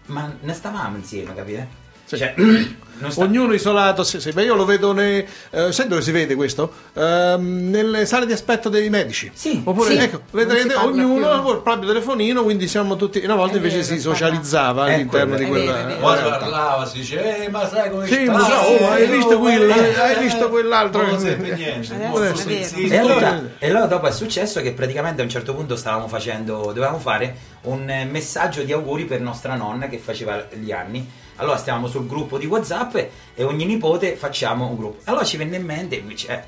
[0.07, 1.69] ma ne stavamo insieme, capite?
[2.16, 2.35] Cioè,
[3.01, 5.27] non sta- Ognuno isolato, se, se- io lo vedo nei.
[5.51, 6.70] eh, sai dove si vede questo?
[6.94, 9.31] Ehm, nelle sale di aspetto dei medici.
[9.35, 9.96] Sì, Oppure, sì.
[9.96, 13.20] ecco, si parla ognuno col proprio telefonino, quindi siamo tutti.
[13.25, 14.18] Una volta È invece vero, si si parla.
[14.18, 15.73] socializzava È all'interno di quella.
[15.99, 16.37] Poi realtà.
[16.38, 18.33] parlava, si dice, eh, ma sai come Sì, sta?
[18.33, 21.07] ma so, Eh, hai visto oh, quello, eh, hai visto quell'altro.
[21.07, 21.94] Non serve niente.
[22.75, 26.57] E allora, e allora dopo è successo che praticamente a un certo punto stavamo facendo,
[26.66, 31.09] dovevamo fare un eh, messaggio di auguri per nostra nonna che faceva gli anni.
[31.40, 32.94] Allora stavamo sul gruppo di Whatsapp
[33.35, 35.00] e ogni nipote facciamo un gruppo.
[35.11, 36.42] Allora ci venne in mente, invece, eh,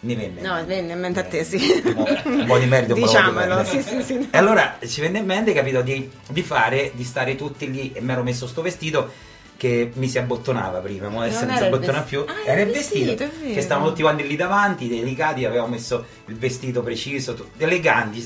[0.00, 0.40] mi venne.
[0.40, 1.82] No, venne in mente a te, Eh, sì.
[1.84, 4.28] Un po', un po' di merito, un po' di Diciamolo, sì, sì, sì.
[4.30, 8.00] E allora ci venne in mente, capito, di, di fare, di stare tutti lì e
[8.00, 9.10] mi ero messo sto vestito
[9.56, 12.24] che mi si abbottonava prima, ma adesso Non non si abbottona vestito.
[12.24, 12.32] più.
[12.34, 16.36] Ah, era il vestito, vestito, che stavano tutti quanti lì davanti, delicati, avevamo messo il
[16.36, 18.20] vestito preciso, tu- eleganti,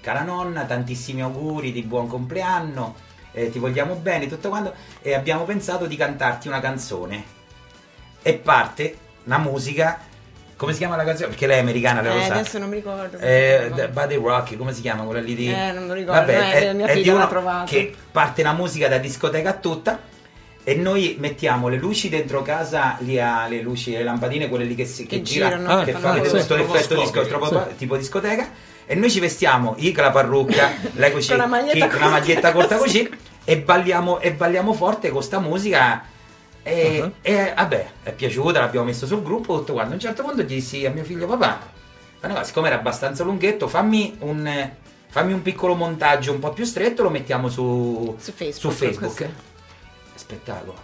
[0.00, 2.94] cara nonna, tantissimi auguri di buon compleanno,
[3.36, 4.72] eh, ti vogliamo bene, tutto quanto,
[5.02, 7.22] e abbiamo pensato di cantarti una canzone.
[8.22, 10.00] E parte una musica,
[10.56, 11.28] come si chiama la canzone?
[11.28, 12.34] Perché lei è americana, lei lo Eh, sa.
[12.34, 13.18] adesso non mi ricordo.
[13.18, 15.52] come si Eh, Buddy Rock, come si chiama quella lì di...
[15.52, 17.64] Eh, non lo ricordo, eh, mia è figlia di l'ha uno.
[17.64, 20.00] Che parte la musica da discoteca a tutta
[20.64, 24.74] e noi mettiamo le luci dentro casa, lì ha le luci, le lampadine, quelle lì
[24.74, 26.74] che, si, che, Che gira, girano, che che fa fanno questo quello.
[26.74, 28.48] effetto disco, Stroboscopico, strobo- tipo discoteca.
[28.86, 31.46] E noi ci vestiamo, io con la parrucca, lei così, Con la
[32.08, 33.08] maglietta corta così.
[33.48, 36.02] E balliamo, e balliamo forte con sta musica.
[36.62, 37.12] E, Uh-huh.
[37.22, 39.92] e, vabbè, è piaciuta, l'abbiamo messo sul gruppo tutto quanto.
[39.92, 41.60] A un certo punto gli dissi a mio figlio, papà,
[42.20, 44.70] cosa, siccome era abbastanza lunghetto, fammi un,
[45.08, 49.28] fammi un piccolo montaggio un po' più stretto, lo mettiamo su, Su Facebook, su Facebook.
[50.16, 50.74] Spettacolo.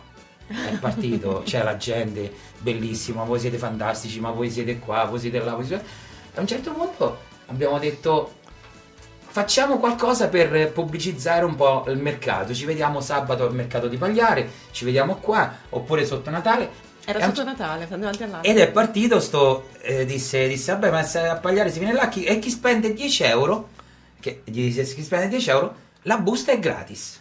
[0.47, 5.41] È partito, c'è la gente, bellissima, voi siete fantastici, ma voi siete qua, voi siete
[5.41, 5.85] là, voi siete...
[6.35, 8.35] A un certo punto abbiamo detto
[9.33, 14.49] facciamo qualcosa per pubblicizzare un po' il mercato, ci vediamo sabato al mercato di Pagliare,
[14.73, 16.91] ci vediamo qua, oppure sotto Natale.
[17.05, 18.51] Era E sotto Natale, davanti all'altro.
[18.51, 22.09] ed è partito sto, eh, disse, disse, vabbè ma se a Pagliare si viene là
[22.09, 23.71] chi- e chi spende 10 euro,
[24.21, 27.21] che gli disse chi spende 10 euro, la busta è gratis.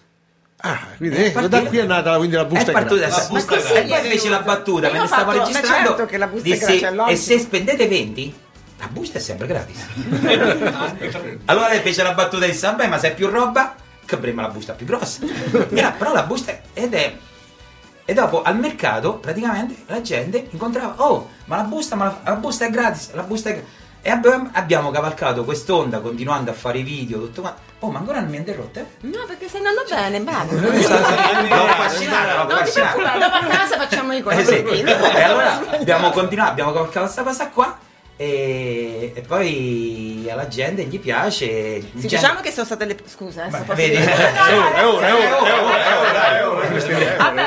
[0.64, 3.18] Ah, quindi È da partito- qui è nata quindi la busta è partita gratis.
[3.18, 3.90] La busta è gratis.
[3.90, 5.88] poi fece la battuta, me ne stavo registrando.
[5.88, 8.36] certo che la busta è dissi, gratis, è e logico." se spendete 20,
[8.82, 9.86] la busta è sempre gratis.
[11.46, 13.76] allora lei fece la battuta disse, vabbè ma se è più roba,
[14.08, 15.22] compreremo la busta più grossa.
[15.72, 17.16] Era, però la busta è- ed è...
[18.04, 22.36] E dopo al mercato praticamente la gente incontrava, oh, ma la busta, ma la, la
[22.36, 23.80] busta è gratis, la busta è gratis.
[24.04, 27.60] E abbiamo, abbiamo cavalcato quest'onda continuando a fare i video, tutto quanto.
[27.80, 28.80] Oh, ma ancora non mi ha interrotto?
[28.80, 28.86] eh?
[29.02, 30.88] No, perché stai andando bene, bene.
[31.70, 32.96] Affascinato, l'ho Non ti affascinato.
[32.98, 34.64] preoccupare, dopo a casa facciamo i Eh sì.
[34.64, 34.82] conti.
[34.82, 37.78] E allora abbiamo continuato, abbiamo cavalcato questa cosa qua
[38.22, 41.80] e, e poi alla gente gli piace.
[41.82, 42.96] Sì, Cioè- diciamo che sono state le...
[43.06, 43.96] Scusa, Ma posso vedi?
[43.96, 47.16] È ora, è ora, è ora, è ora, è ora, è ora, Cristina.
[47.18, 47.42] Vabbè,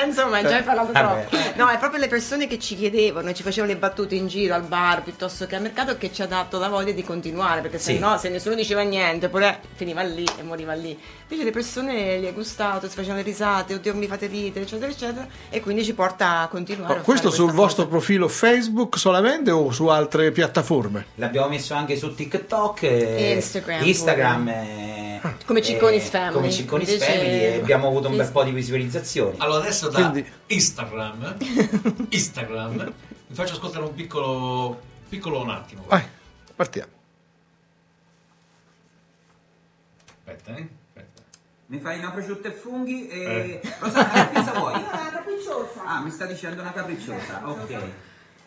[0.00, 1.26] vabbè, insomma, già hai parlato Vabbè.
[1.28, 1.48] troppo.
[1.56, 4.62] No, è proprio le persone che ci chiedevano, ci facevano le battute in giro al
[4.62, 7.92] bar piuttosto che al mercato che ci ha dato la voglia di continuare, perché se
[7.94, 7.98] Sì.
[7.98, 10.98] no, se nessuno diceva niente, pure finiva lì e moriva lì.
[11.22, 14.90] Invece le persone gli è gustato, si facevano le risate, oddio mi fate ridere, eccetera,
[14.90, 16.94] eccetera, e quindi ci porta a continuare.
[16.94, 17.96] Ma a questo sul vostro cosa.
[17.96, 21.06] profilo Facebook solamente o su altre piattaforme?
[21.16, 26.32] L'abbiamo messo anche su TikTok e Instagram Instagram e- Come Cicconis e- Family.
[26.32, 29.34] Come Cicconis Invece- Family e abbiamo avuto un bel po' di visualizzazioni.
[29.38, 31.36] Allora adesso da Quindi- Instagram,
[32.10, 32.92] Instagram,
[33.26, 35.84] vi faccio ascoltare un piccolo, piccolo un attimo.
[35.86, 36.04] Vai,
[36.56, 36.92] partiamo.
[40.24, 40.68] Aspetta, eh.
[40.94, 41.22] Aspetta.
[41.66, 43.60] Mi fai una prosciutto e funghi e...
[43.78, 44.72] Rosanna, che pizza vuoi?
[44.82, 45.84] Una capricciosa.
[45.84, 47.82] Ah, mi sta dicendo una capricciosa, ok.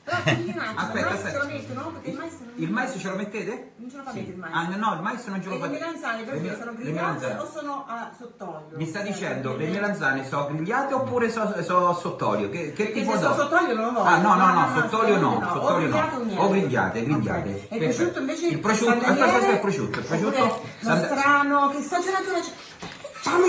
[0.03, 1.91] Però quindi Aspetta, il mais ce lo metto, no?
[1.93, 3.71] Perché il mais non, Il mais ce lo mettete?
[3.77, 4.51] non ce lo fa mettere il mais.
[4.53, 7.25] Ah, no, no, il mais non ce lo E le melanzane per Le sono grigliate
[7.37, 8.75] o sono a sott'olio?
[8.77, 12.49] Mi sta Eh, dicendo le perché- melanzane sono grigliate oppure sono so sott'olio?
[12.49, 14.09] Che, che Perché tipo sono sott'olio non lo voglio.
[14.09, 16.41] Ah no no no, sott'olio no, O sott'olio no.
[16.41, 17.67] O grigliate, grigliate.
[17.69, 20.61] E il prosciutto invece Il prosciutto, aspetta, aspetta, il prosciutto, il prosciutto.
[20.81, 22.49] sand- Nostrano, che stagionatura c'è?
[22.49, 22.72] Ah,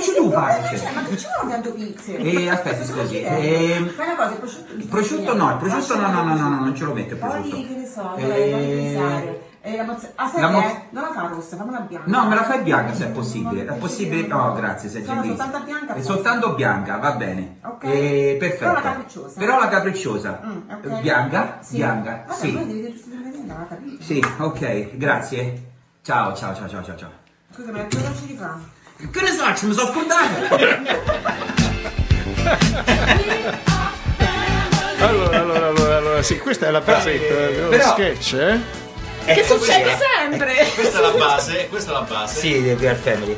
[0.02, 0.78] ci tu fai?
[0.78, 2.16] Cioè, ma che ci vuole tanto pizze?
[2.16, 4.72] Eh, aspetta, scusi, ehm, Fai una cosa, il prosciutto...
[4.74, 7.20] Il prosciutto no, il prosciutto no, no, no, no, no, non ce lo metto il
[7.20, 7.66] Poi, prosciutto.
[7.66, 9.42] che ne so, Eh.
[9.66, 10.12] Eh, la mozza...
[10.16, 10.86] Ah, sai la è?
[10.90, 12.10] Non la fa rossa, fammela bianca.
[12.10, 13.64] No, me la fai bianca se è possibile.
[13.64, 14.26] È possibile?
[14.26, 15.42] No, grazie, sei gentilissima.
[15.42, 17.56] soltanto bianca, È soltanto bianca, va bene.
[17.62, 17.84] Ok.
[17.84, 18.64] Eh, perfetto.
[18.64, 19.38] Però la capricciosa.
[19.38, 20.40] Però la capricciosa.
[20.44, 20.84] Mm, ok.
[20.84, 21.58] Eh, Bianca?
[21.62, 21.76] Sì.
[21.76, 22.52] Bianca, Vabbè, sì.
[22.52, 23.98] poi devi.
[24.00, 25.62] Sì, ok, grazie.
[26.02, 27.10] Ciao, ciao, ciao, ciao, ciao, ciao.
[27.50, 28.58] Scusa, ma che cosa ci rifà?
[28.96, 30.54] Che ne mi sono scordato.
[35.00, 38.60] Allora, allora, allora, allora, sì, questa è la basetta, eh, lo però- sketch, eh?
[39.34, 40.66] Che succede sempre!
[40.74, 42.38] Questa è la base, questa è la base.
[42.40, 43.36] Sì, di VR Family.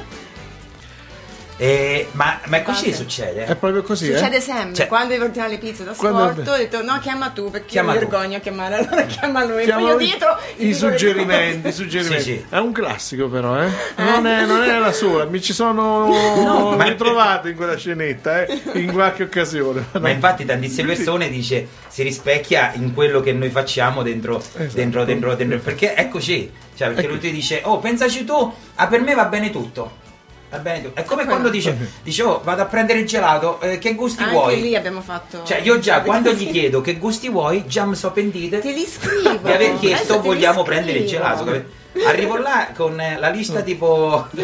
[1.58, 2.96] Eh, ma, ma è così Base.
[2.98, 3.44] succede?
[3.46, 4.40] È proprio così, Succede eh?
[4.40, 7.68] sempre, Cioè- quando devo ordinare le pizze da sport, ho detto no, chiama tu perché
[7.68, 9.64] Chiama io mi vergogno a chiamare, allora chiama lui.
[9.64, 12.22] Chiama poi io lui dietro i suggerimenti, i suggerimenti.
[12.22, 12.44] Sì, sì.
[12.50, 13.70] È un classico però, eh?
[13.96, 16.08] Non è, non è la sola, mi ci sono
[16.76, 18.60] ma- ritrovato in quella scenetta, eh?
[18.74, 19.86] In qualche occasione.
[19.98, 24.74] Ma infatti tantissime persone dice si rispecchia in quello che noi facciamo dentro, Esatto.
[24.74, 27.10] dentro, dentro, dentro perché è così, cioè perché Ecco.
[27.12, 30.04] lui ti dice oh pensaci tu, ah per me va bene tutto.
[30.48, 30.90] Va bene.
[30.94, 34.34] È come quando dice, dice oh vado a prendere il gelato, eh, che gusti Anche
[34.34, 34.60] vuoi?
[34.60, 35.42] lì abbiamo fatto.
[35.44, 36.50] Cioè io già quando gli Sì.
[36.50, 39.38] chiedo che gusti vuoi, già mi so pentite Te li scrivo.
[39.42, 41.74] di aver chiesto vogliamo prendere il gelato.
[42.06, 44.28] Arrivo là con eh, la lista tipo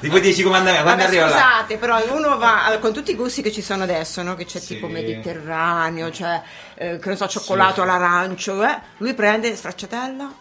[0.00, 0.82] tipo 10 comandamenti.
[0.82, 3.82] Quando Vabbè, arrivo là scusate, però uno va con tutti i gusti che ci sono
[3.84, 4.34] adesso, no?
[4.34, 4.74] che c'è Sì.
[4.74, 6.40] tipo mediterraneo, c'è
[6.74, 8.78] eh, che ne so, cioccolato all'arancio, eh?
[8.98, 10.32] lui prende stracciatella,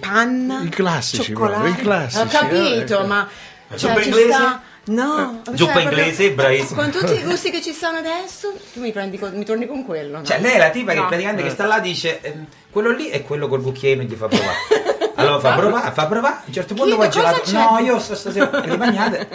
[0.00, 1.60] panna, I classici, cioccolato.
[1.62, 3.06] proprio, i classici, Ho capito, eh.
[3.06, 3.28] ma
[3.76, 4.32] Zuppa ci inglese?
[4.32, 6.80] sta- No, cioè, Zuppa proprio- inglese, bravissimo.
[6.82, 9.82] Con tutti i gusti che ci sono adesso, tu mi prendi con- mi torni con
[9.84, 10.18] quello.
[10.18, 10.24] no?
[10.24, 11.06] Cioè, lei è la tipa che No.
[11.06, 14.26] praticamente che sta là dice ehm, quello lì è quello col cucchiaino e gli fa
[14.26, 14.56] provare.
[15.16, 17.40] Allora fa provare, fa provare, a un certo punto poi gelato.
[17.42, 17.52] c'è?
[17.52, 19.28] No, io sto stasera con le bagnate.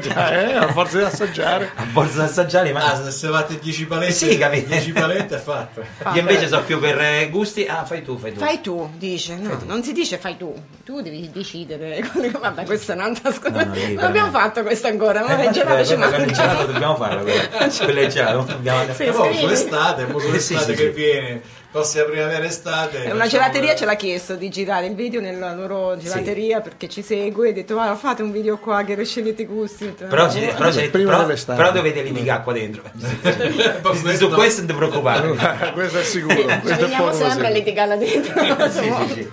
[0.00, 1.70] Già, eh, a forza di assaggiare.
[1.74, 4.68] A forza di assaggiare, ma Ah, se fate 10 palette, Sì, capito.
[4.68, 5.82] 10 palette è fatto.
[6.14, 7.66] io invece so più per eh, gusti.
[7.66, 8.38] Ah, fai tu, fai tu.
[8.40, 9.36] Fai tu, dice.
[9.36, 10.54] No, non si dice fai tu.
[10.82, 12.00] Tu devi decidere.
[12.40, 13.50] Vabbè, questa è un'altra scusa.
[13.50, 16.30] No, non fare- abbiamo fatto questa ancora, ma Eh, il gelato ci quella- quella- il
[16.32, 16.42] manca.
[16.42, 17.22] gelato dobbiamo farlo.
[17.22, 17.42] quello.
[17.84, 18.44] Quello è gelato.
[18.50, 18.94] Dobbiamo...
[18.94, 19.38] Sì, E poi scrivi.
[19.40, 20.88] sull'estate, sull'estate Sì, sì, che sì.
[20.88, 21.42] viene,
[21.72, 23.04] prossima primavera estate.
[23.04, 27.02] E Una gelateria ce l'ha chiesto di girare il video nella loro gelateria perché ci
[27.02, 27.48] segue.
[27.48, 29.86] Ha detto, ah, fate un video qua che scegliete i gusti.
[29.86, 31.58] Però, ci- però, prima però- dell'estate.
[31.60, 32.82] però dovete litigare qua dentro.
[33.02, 35.28] Su questo- questo non ti preoccupare.
[35.72, 36.34] questo è sicuro.
[36.36, 38.68] Ci poco sempre a litigare là dentro.
[38.70, 39.30] Sì, sì, sì.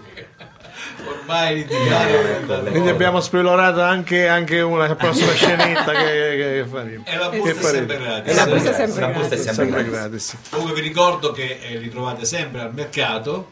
[1.30, 2.72] Ormai litigare.
[2.72, 7.04] Quindi abbiamo esplorato anche, anche una prossima scenetta che, che faremo.
[7.06, 8.36] E la busta è sempre gratis.
[8.36, 9.44] La busta è sempre La busta è gratis.
[9.44, 10.00] sempre Sempre gratis.
[10.00, 10.38] gratis.
[10.50, 13.52] Comunque vi ricordo che eh, li trovate sempre al mercato,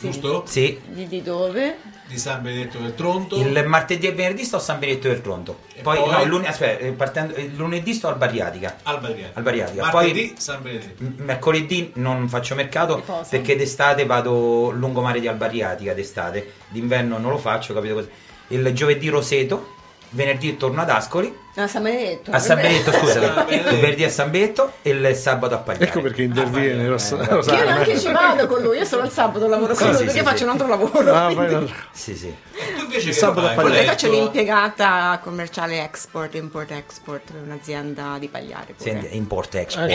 [0.00, 0.44] giusto?
[0.46, 1.76] Sì, Di, di dove?
[2.06, 3.36] Di San Benedetto del Tronto.
[3.36, 5.60] il martedì e venerdì sto a San Benedetto del Tronto.
[5.74, 6.10] E Poi, poi?
[6.10, 8.78] no, lune- aspetta, eh, partendo- il lunedì sto al Bariatica.
[8.82, 9.30] Al Bariatica.
[9.34, 9.82] Al Bariatica.
[9.82, 11.02] Martedì Poi- San Benedetto.
[11.04, 17.38] M- Mercoledì non faccio mercato perché d'estate vado lungomare di Albariatica d'estate, d'inverno non lo
[17.38, 18.08] faccio, capito così.
[18.48, 19.76] Il giovedì Roseto,
[20.12, 22.30] venerdì torno ad Ascoli, A San Benedetto.
[22.32, 25.84] a San Benedetto il venerdì a San Benedetto e il sabato a Pagliari.
[25.86, 27.74] Ecco perché interviene Rosa- Eh, Io Rosanna.
[27.76, 30.18] anche ci vado con lui, io solo il sabato lavoro con Sì, lui sì, perché
[30.18, 30.44] sì, faccio sì.
[30.44, 31.14] un altro lavoro.
[31.14, 32.26] Ah, quindi- poi- Sì, sì.
[32.26, 33.76] E tu invece Il che sabato a Pagliari.
[33.84, 38.74] Io faccio l'impiegata commerciale export, import export per un'azienda di Pagliari.
[38.76, 38.90] pure.
[38.90, 39.88] Senti, import export.
[39.90, 39.94] Eh,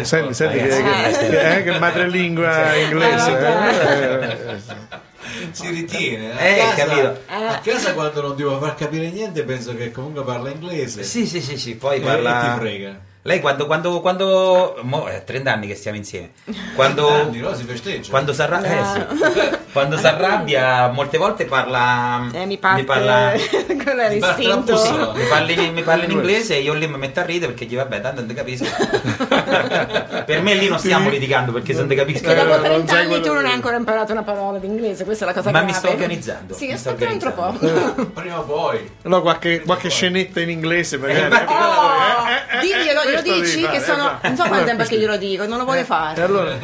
[0.00, 0.82] Eh, senti, senti che, che,
[1.28, 3.34] che, eh, che madrelingua inglese.
[5.26, 6.32] eh, eh, Si ritiene.
[6.32, 7.20] A Eh, casa, capito.
[7.26, 11.02] A casa quando non devo far capire niente penso che comunque parla inglese.
[11.02, 12.38] Sì, sì, sì, sì, poi E- parla...
[12.46, 13.00] e ti frega.
[13.26, 14.78] Lei quando, quando, quando...
[14.82, 16.30] Mo, è 30 anni che stiamo insieme.
[16.76, 17.08] Quando...
[17.10, 17.52] Anni, no?
[17.54, 18.08] Si festeggia.
[18.10, 19.56] Quando si arrabbia, eh, sì.
[19.72, 22.28] Quando si arrabbia, molte volte parla.
[22.32, 23.32] Eh, mi parte parla,
[23.82, 24.72] quello è Mi l'istinto.
[24.72, 25.12] bussola.
[25.12, 27.66] mi parla in, mi parla in inglese e io lì mi metto a ridere perché
[27.66, 28.64] dico, vabbè, tanto non ti capisco.
[30.24, 32.28] per me lì non stiamo litigando perché se non ti capisco.
[32.28, 34.58] Che dopo Eh, non 30 sai anni quello tu non hai ancora imparato una parola
[34.58, 35.72] d'inglese, questa è la cosa Ma grave.
[35.72, 38.04] mi sto organizzando, Sì, mi sto aspetta un po'.
[38.14, 38.90] Prima o poi.
[39.02, 41.24] No, qualche, qualche scenetta in inglese magari.
[41.24, 44.02] infatti- Oh, Eh, eh, eh, diglielo, glielo dici che sono.
[44.02, 44.26] esatto.
[44.28, 46.22] Non so quanto tempo che glielo dico, non lo vuole E fare.
[46.22, 46.56] allora,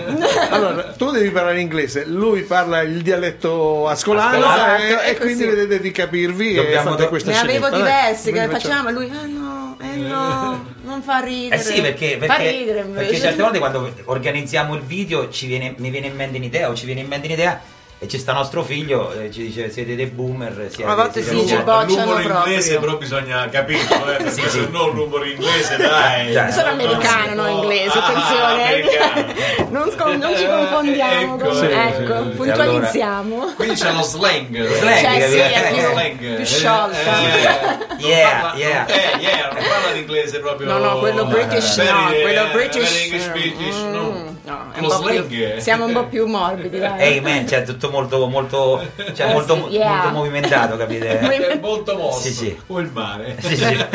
[0.50, 5.44] allora, tu devi parlare inglese, lui parla il dialetto ascolano Ascolano, e, esatto, e quindi
[5.44, 7.78] vedete di capirvi e Dobbiamo fate do- questa Ne avevo dai.
[7.80, 11.60] diversi che facciamo- facciamo, lui, eh no, eh no, non fa ridere.
[11.60, 15.74] Eh sì, perché, fa perché, ridere perché certe volte quando organizziamo il video ci viene,
[15.78, 17.60] mi viene in mente un'idea o ci viene in mente un'idea
[18.02, 20.66] e ci sta nostro figlio e ci dice siete dei boomer.
[20.68, 22.36] Siete, A volte siete sì, ci L'umore proprio.
[22.52, 24.68] inglese però bisogna capirlo, eh, perché Sì, se sì.
[24.72, 26.30] no l'umore inglese dai.
[26.32, 29.70] Io sono Non americano, non può- inglese, Ah, attenzione.
[29.70, 31.34] non, scon- non ci confondiamo.
[31.36, 32.36] Ecco, con- sì, ecco, sì, sì.
[32.36, 33.52] puntualizziamo.
[33.54, 34.66] Quindi c'è lo slang.
[34.74, 35.54] Slang, Cioè, sì, capito?
[35.54, 36.34] è più- Slang.
[36.36, 37.12] più sciolta.
[37.12, 38.86] non Yeah, parla- yeah.
[38.86, 40.66] Eh, yeah, non parla l'inglese proprio.
[40.68, 43.02] No, no, quello British very, no, quello eh, British.
[43.04, 44.36] English British, mm, no.
[44.44, 47.00] no, Lo slang più- è- siamo un po' più morbidi, dai.
[47.00, 48.80] Ehi man, cioè tutto molto molto,
[49.14, 49.94] cioè, Eh molto, sì, yeah.
[49.94, 51.18] molto movimentato, capite?
[51.20, 52.20] È molto mosso.
[52.20, 52.56] Sì, sì.
[52.66, 53.36] O il mare.
[53.42, 53.76] Sì, sì.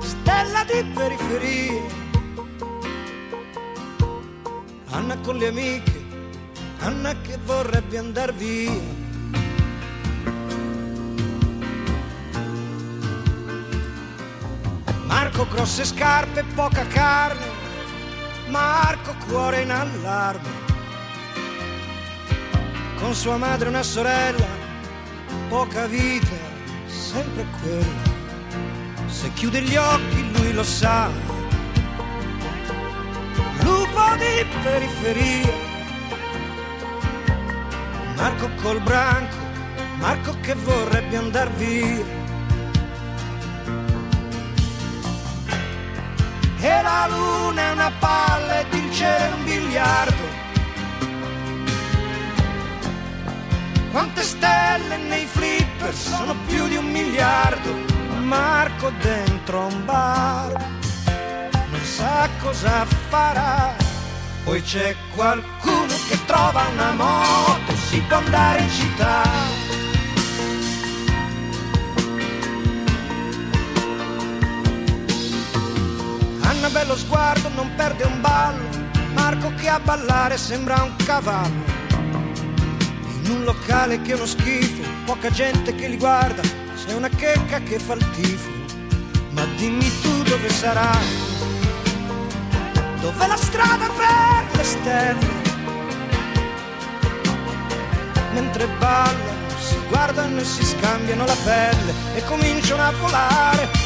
[0.00, 1.82] stella di periferia,
[4.86, 6.04] Anna con le amiche,
[6.80, 8.98] Anna che vorrebbe andar via.
[15.06, 17.59] Marco grosse scarpe, poca carne,
[18.50, 20.48] Marco cuore in allarme.
[22.98, 24.48] Con sua madre una sorella,
[25.48, 26.36] poca vita,
[26.86, 28.08] sempre quella.
[29.06, 31.08] Se chiude gli occhi lui lo sa.
[33.62, 35.52] Lupo di periferia.
[38.16, 39.36] Marco col branco,
[39.98, 42.19] Marco che vorrebbe andar via.
[46.68, 50.28] La luna è una palla ed il cielo è un biliardo.
[53.90, 57.88] Quante stelle nei flipper sono più di un miliardo.
[58.22, 60.78] Marco dentro un bar
[61.70, 63.74] non sa cosa farà.
[64.44, 69.59] Poi c'è qualcuno che trova una moto, si può andare in città.
[76.60, 78.68] Anna bello sguardo, non perde un ballo.
[79.14, 81.64] Marco che a ballare sembra un cavallo.
[83.22, 87.60] In un locale che è uno schifo, poca gente che li guarda, c'è una checca
[87.60, 88.50] che fa il tifo.
[89.30, 90.90] Ma dimmi tu dove sarà?
[93.00, 95.28] Dov'è la strada per le stelle?
[98.34, 103.79] Mentre ballano, si guardano e si scambiano la pelle e cominciano a volare.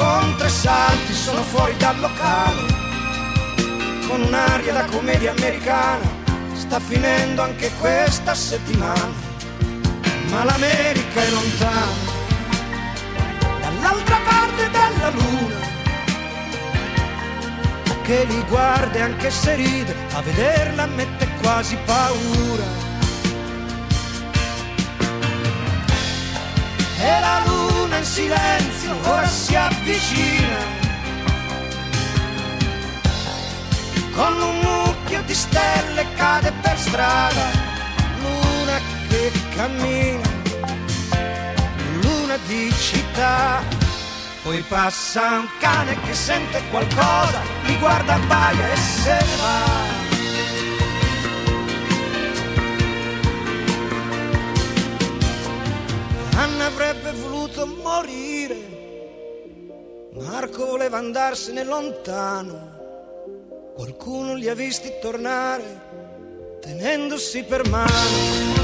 [0.00, 2.62] Con tre salti sono fuori dal locale,
[4.08, 6.08] con un'aria da commedia americana.
[6.54, 9.12] Sta finendo anche questa settimana,
[10.30, 12.00] ma l'America è lontana,
[13.60, 15.68] dall'altra parte della luna
[18.02, 22.89] che li guarda anche se ride, a vederla mette quasi paura.
[27.02, 30.58] E la luna in silenzio ora si avvicina.
[34.12, 37.46] Con un mucchio di stelle cade per strada,
[38.20, 38.78] luna
[39.08, 40.28] che cammina,
[42.02, 43.62] luna di città.
[44.42, 49.99] Poi passa un cane che sente qualcosa, mi guarda, abbaia e se ne va.
[56.70, 58.78] Avrebbe voluto morire,
[60.12, 62.78] Marco voleva andarsene lontano.
[63.74, 68.59] Qualcuno li ha visti tornare, tenendosi per mano.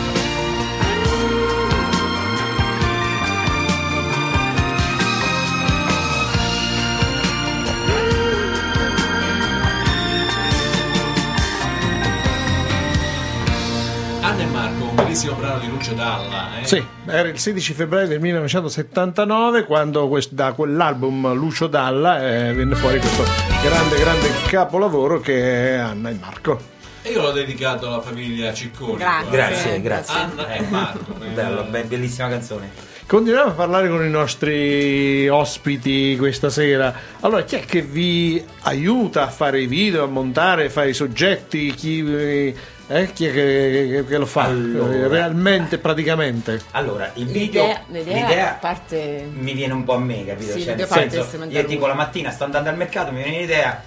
[14.97, 16.61] Bellissimo brano di Lucio Dalla.
[16.61, 16.66] Eh?
[16.66, 22.74] Sì, era il 16 febbraio del 1979 quando quest- da quell'album Lucio Dalla eh, venne
[22.74, 23.22] fuori questo
[23.62, 26.74] grande, grande capolavoro che è Anna e Marco.
[27.03, 28.97] E io l'ho dedicato alla famiglia Cicconi.
[28.97, 29.30] Grazie.
[29.30, 30.18] Grazie, grazie.
[30.18, 31.12] Anna e Marco.
[31.32, 32.94] Bello, be- bellissima canzone.
[33.07, 36.92] Continuiamo a parlare con i nostri ospiti questa sera.
[37.20, 40.94] Allora, chi è che vi aiuta a fare i video, a montare, a fare i
[40.94, 41.72] soggetti?
[41.72, 42.53] Chi,
[42.89, 45.09] eh, chi è che, che- che lo fa Allora.
[45.09, 46.61] realmente, praticamente?
[46.72, 50.53] Allora, il video, L'idea, l'idea, l'idea parte mi viene un po' a me, capito?
[50.53, 53.82] Sì, cioè, senso, io tipo la mattina sto andando al mercato, mi viene un'idea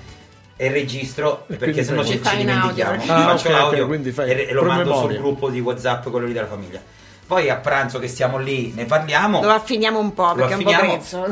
[0.62, 3.02] e registro quindi perché sennò ci, Ci dimentichiamo.
[3.08, 5.16] Ah, faccio ok, ok, l'audio quindi fai e, e lo mando promemoria.
[5.16, 6.82] sul gruppo di WhatsApp, quello lì della famiglia.
[7.30, 9.44] Poi a pranzo che stiamo lì ne parliamo.
[9.44, 11.26] lo affiniamo un po' lo perché è un po' affiniamo, grezzo.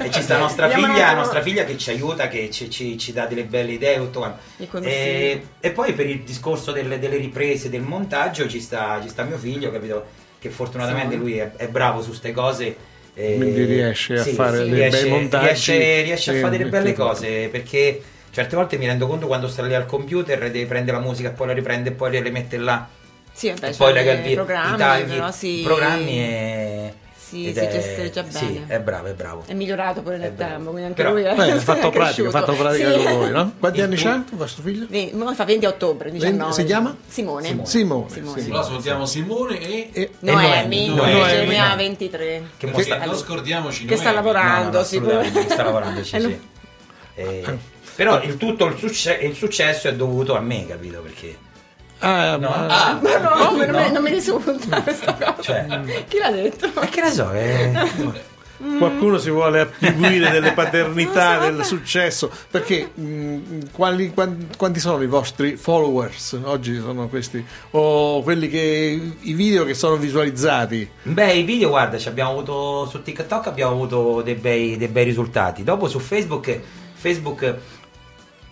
[0.00, 3.12] e, e ci sta nostra figlia, nostra figlia che ci aiuta, che ci, ci- ci
[3.12, 4.38] dà delle belle idee, tutto quanto.
[4.56, 4.90] I consigli.
[4.90, 9.22] E, e poi per il discorso delle, delle riprese, del montaggio, ci sta, ci sta
[9.24, 10.06] mio figlio, capito?
[10.38, 11.20] Che fortunatamente Sì.
[11.20, 12.74] lui è, è bravo su ste cose.
[13.12, 16.56] e- Quindi riesce a fare sì, dei riesce, bei montaggi Riesce, riesce a e fare
[16.56, 18.00] delle belle cose perché
[18.30, 21.48] certe volte mi rendo conto quando sta lì al computer, deve prendere la musica, poi
[21.48, 22.88] la riprende e poi le mette là.
[23.32, 25.60] Sì, vabbè, e poi il vi- programmi, i tagli, però sì.
[25.60, 26.94] i programmi e...
[27.30, 28.64] Sì, ed si è- Sì, bene.
[28.66, 29.44] è bravo, è bravo.
[29.46, 32.30] È migliorato pure nel tempo, quindi anche Però- lui è, Beh, ha fatto pratica, ha
[32.32, 33.04] fatto pratica Sì.
[33.04, 33.52] con voi, no?
[33.56, 34.86] Quanti Il anni tuo- c'ha vostro figlio?
[34.90, 36.52] Sì, mo fa 20 a ottobre, 19.
[36.52, 36.96] Si chiama?
[37.06, 37.46] Simone.
[37.46, 37.66] Simone.
[37.66, 38.08] Simone.
[38.10, 38.40] Simone.
[38.42, 38.48] sì.
[38.48, 42.42] Allora salutiamo Simone e, E- Noemi, Noemi, ha 23.
[42.56, 44.82] Che che sta- non scordiamoci Che sta lavorando.
[44.82, 46.26] No, no, sta lavorando, sì, sì.
[46.26, 46.36] no.
[47.14, 47.44] Eh,
[47.94, 51.00] però il tutto il, succe- il successo è dovuto a me, capito?
[51.00, 51.36] Perché
[52.00, 52.48] Ah, No.
[52.48, 53.78] ma- Ah, Ma no, non, No.
[53.78, 55.36] Mi, non mi risulta questa cosa.
[55.40, 56.70] Cioè- Chi l'ha detto?
[56.74, 57.72] ma che ne so, eh,
[58.78, 64.80] Qualcuno si vuole attribuire delle paternità Non so, del successo perché mh, quali- quan- quanti
[64.80, 70.86] sono i vostri followers oggi sono questi o quelli che i video che sono visualizzati
[71.04, 75.04] Beh, i video, guarda, ci abbiamo avuto su TikTok abbiamo avuto dei bei, dei bei
[75.04, 75.62] risultati.
[75.64, 76.60] Dopo su Facebook,
[76.92, 77.54] Facebook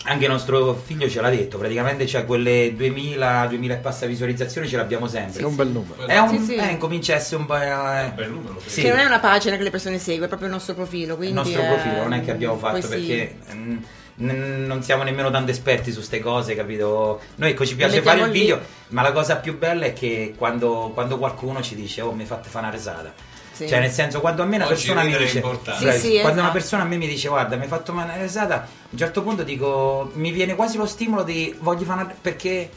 [0.04, 4.76] anche nostro figlio ce l'ha detto, praticamente c'è quelle 2000, 2000 e passa visualizzazioni ce
[4.76, 5.40] l'abbiamo sempre.
[5.40, 6.54] è un bel numero È un, Sì, sì.
[6.56, 7.56] eh, comincia a essere un po'.
[7.56, 8.60] eh, un bel numero.
[8.64, 8.80] sì.
[8.82, 11.12] Che non è una pagina che le persone seguono, è proprio il nostro profilo.
[11.12, 12.88] il Quindi nostro è- profilo, non è che abbiamo fatto poi sì.
[12.88, 13.76] perché mm,
[14.20, 17.20] n- non siamo nemmeno tanto esperti su queste cose, capito?
[17.34, 18.38] Noi ecco, ci piace fare il mettiamo lì.
[18.40, 22.24] video, ma la cosa più bella è che quando, quando qualcuno ci dice "Oh, mi
[22.24, 23.12] fate fare una risata".
[23.58, 23.68] Sì.
[23.68, 25.42] Cioè, nel senso, quando a me una Oggi persona mi dice,
[25.78, 26.52] Sì, sì, quando una esatto.
[26.52, 29.22] persona a me mi dice, guarda, mi hai fatto male una risata, a un certo
[29.22, 32.14] punto dico, mi viene quasi lo stimolo di voglio fare una...
[32.20, 32.70] perché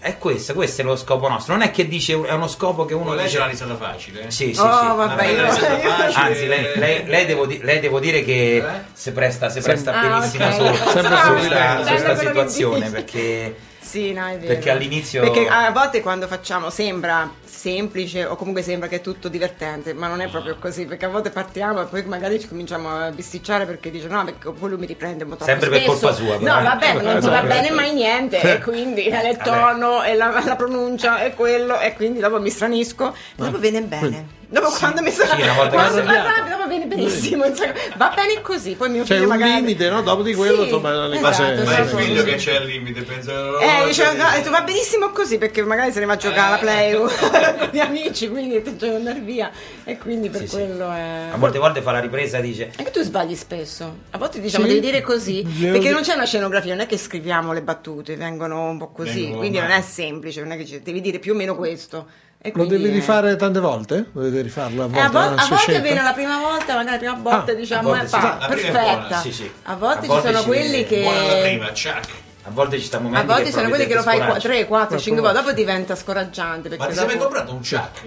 [0.00, 1.54] è questo, questo è lo scopo nostro.
[1.54, 3.74] Non è che dice è uno scopo che uno Uno lei dice c'è la risata
[3.76, 4.26] facile.
[4.26, 4.30] eh?
[4.30, 4.86] Sì, sì, Oh, sì.
[4.96, 6.14] vabbè, Una io- risata facile.
[6.14, 8.64] Anzi, lei, lei- lei devo, di- lei devo dire che Eh?
[8.92, 10.54] si presta, si presta Ah, benissimo ok.
[10.54, 14.46] su, Sempre su questa, situazione perché Sì, no, è vero.
[14.46, 19.28] Perché all'inizio- Perché a volte quando facciamo sembra semplice o comunque sembra che è tutto
[19.28, 22.90] divertente, ma non è proprio così, perché a volte partiamo e poi magari ci cominciamo
[22.90, 25.80] a bisticciare perché dice no, perché poi lui mi riprende un po' troppo Sempre per
[25.82, 25.98] spesso.
[25.98, 26.62] colpa sua, però, No, eh.
[26.62, 27.46] vabbè, non ti va Esatto.
[27.46, 31.94] bene mai niente e quindi è il tono e la, la pronuncia e quello e
[31.94, 34.36] quindi dopo mi stranisco, dopo viene bene.
[34.50, 38.12] Dopo quando mi sono Sì, una volta quando mi arrabbio, dopo viene benissimo, insomma, va
[38.16, 40.00] bene così, poi mio C'è figlio un magari limite, no?
[40.00, 41.96] Dopo di quello, Sì, insomma, le esatto, cose- Ma è il esatto.
[41.98, 43.58] figlio che c'è il limite, penso.
[43.58, 46.56] Eh, dice, no, detto, va benissimo così perché magari se ne va a giocare alla
[46.56, 46.96] play Eh.
[47.58, 49.50] con gli amici, quindi ti devo andare via.
[49.84, 50.54] E quindi per Sì, sì.
[50.56, 51.28] quello è.
[51.32, 53.96] a molte volte fa la ripresa e dice Anche tu sbagli spesso.
[54.10, 54.70] A volte diciamo Sì.
[54.74, 55.42] devi dire così.
[55.42, 58.78] Devo Perché di- non c'è una scenografia, non è che scriviamo le battute, vengono un
[58.78, 59.20] po' così.
[59.22, 59.80] Vengono quindi non male.
[59.80, 62.06] è semplice, non è che dici, devi dire più o meno questo.
[62.52, 64.06] Lo devi eh, rifare tante volte?
[64.12, 65.04] Dovete rifarlo a eh, volte?
[65.04, 65.80] a, vo- non a volte scelta?
[65.80, 68.14] viene la prima volta, magari la prima botta Ah, diciamo a volte è sì.
[68.16, 69.20] fa- La prima è buona, perfetta.
[69.20, 69.50] sì, sì.
[69.64, 72.08] A volte A ci volte sono ci quelli che Buona la prima, Chuck.
[72.48, 74.40] A volte ci sta A momenti volte che sono quelli che lo fai scoraggi.
[74.48, 75.22] 3, 4, 5 Proprio.
[75.22, 76.76] volte, dopo diventa scoraggiante.
[76.76, 78.00] Ma ti sei mai dopo- comprato un Chuck?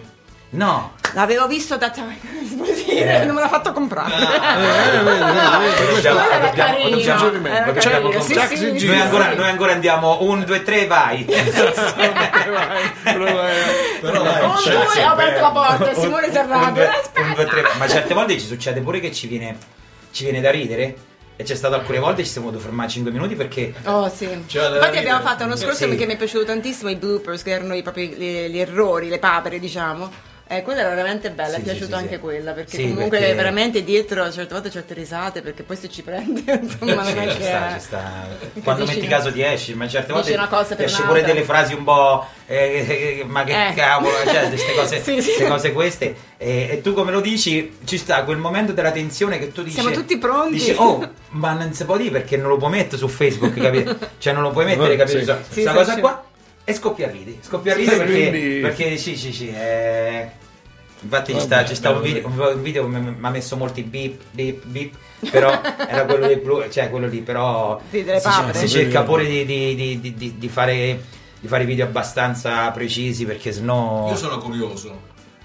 [0.54, 2.20] No, L'avevo visto da Times,
[2.88, 3.24] Eh.
[3.26, 4.14] non me l'ha fatto comprare.
[4.14, 4.18] Eh,
[9.36, 11.46] noi, ancora, andiamo un, due, tre, vai Però,
[13.26, 16.28] eh, Però dai, Un, due, ho aperto la porta, Simone.
[16.28, 17.76] Aspetta.
[17.78, 19.58] ma certe volte ci succede pure che ci viene,
[20.12, 20.96] ci viene da ridere
[21.42, 24.28] e c'è stato alcune volte ci siamo dovuti fermare 5 minuti perché Oh sì.
[24.46, 25.88] Cioè, Infatti abbiamo fatto l'anno scorso Sì.
[25.88, 29.18] perché mi è piaciuto tantissimo i bloopers, che erano i, proprio gli, gli errori, le
[29.20, 30.30] papere, diciamo.
[30.54, 32.20] Eh, quella era veramente bella, Sì, è piaciuta sì, anche sì.
[32.20, 36.02] quella, perché Sì, comunque perché- veramente dietro certe volte certe risate, perché poi se ci
[36.02, 37.44] prende, insomma, non è ci che...
[37.46, 38.28] sta, ci sta.
[38.62, 41.22] Quando metti caso ti esci, ma certe volte una cosa per esci un'altra.
[41.22, 42.26] pure delle frasi un po'.
[42.48, 43.74] eh, eh, ma che Eh.
[43.74, 45.24] cavolo, cioè queste cose, Sì, sì.
[45.24, 46.16] queste cose queste.
[46.38, 49.76] E, e tu come lo dici, ci sta quel momento della tensione che tu dici.
[49.80, 50.56] Siamo tutti pronti.
[50.56, 53.98] Dici, oh, ma non si può dire perché non lo puoi mettere su Facebook, capito?
[54.18, 55.20] Cioè non lo puoi mettere, capito?
[55.20, 55.24] Sì.
[55.26, 56.00] Questa Sì, sì, cosa sì.
[56.02, 56.24] qua.
[56.64, 59.50] E scoppia a ridi, scoppia a ridi Sì, perché, quindi- perché sì, sì, sì.
[59.50, 60.30] eh,
[61.04, 64.22] Infatti ci sta, ci sta un video, un video che mi ha messo molti beep,
[64.32, 64.94] beep, beep,
[65.32, 65.50] però
[65.88, 70.14] era quello lì, blu- cioè quello lì, però si, cerca pure di, di- di- di-
[70.14, 71.04] di- di fare,
[71.40, 74.10] di fare video abbastanza precisi perché sennò...
[74.10, 75.02] Io sono curioso,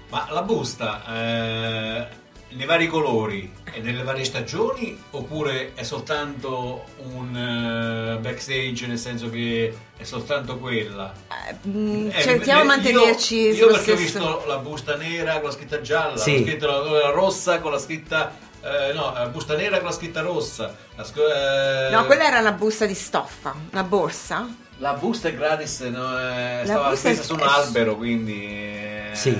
[0.09, 2.07] ma la busta eh,
[2.49, 9.29] nei vari colori e nelle varie stagioni oppure è soltanto un eh, backstage nel senso
[9.29, 11.13] che è soltanto quella?
[11.49, 14.19] Eh, mm, Eh, cerchiamo di io- mantenerci io, sullo perché ho stesso...
[14.19, 16.39] visto la busta nera con la scritta gialla, Sì.
[16.39, 18.31] la, scritta, la, la rossa con la scritta
[18.61, 20.75] eh, no, la busta nera con la scritta rossa.
[20.95, 24.47] La, sc- eh, No, quella era una busta di stoffa, una borsa.
[24.79, 29.09] la busta è gratis, no, La stava busta è- su un è- albero, quindi eh,
[29.13, 29.37] Sì.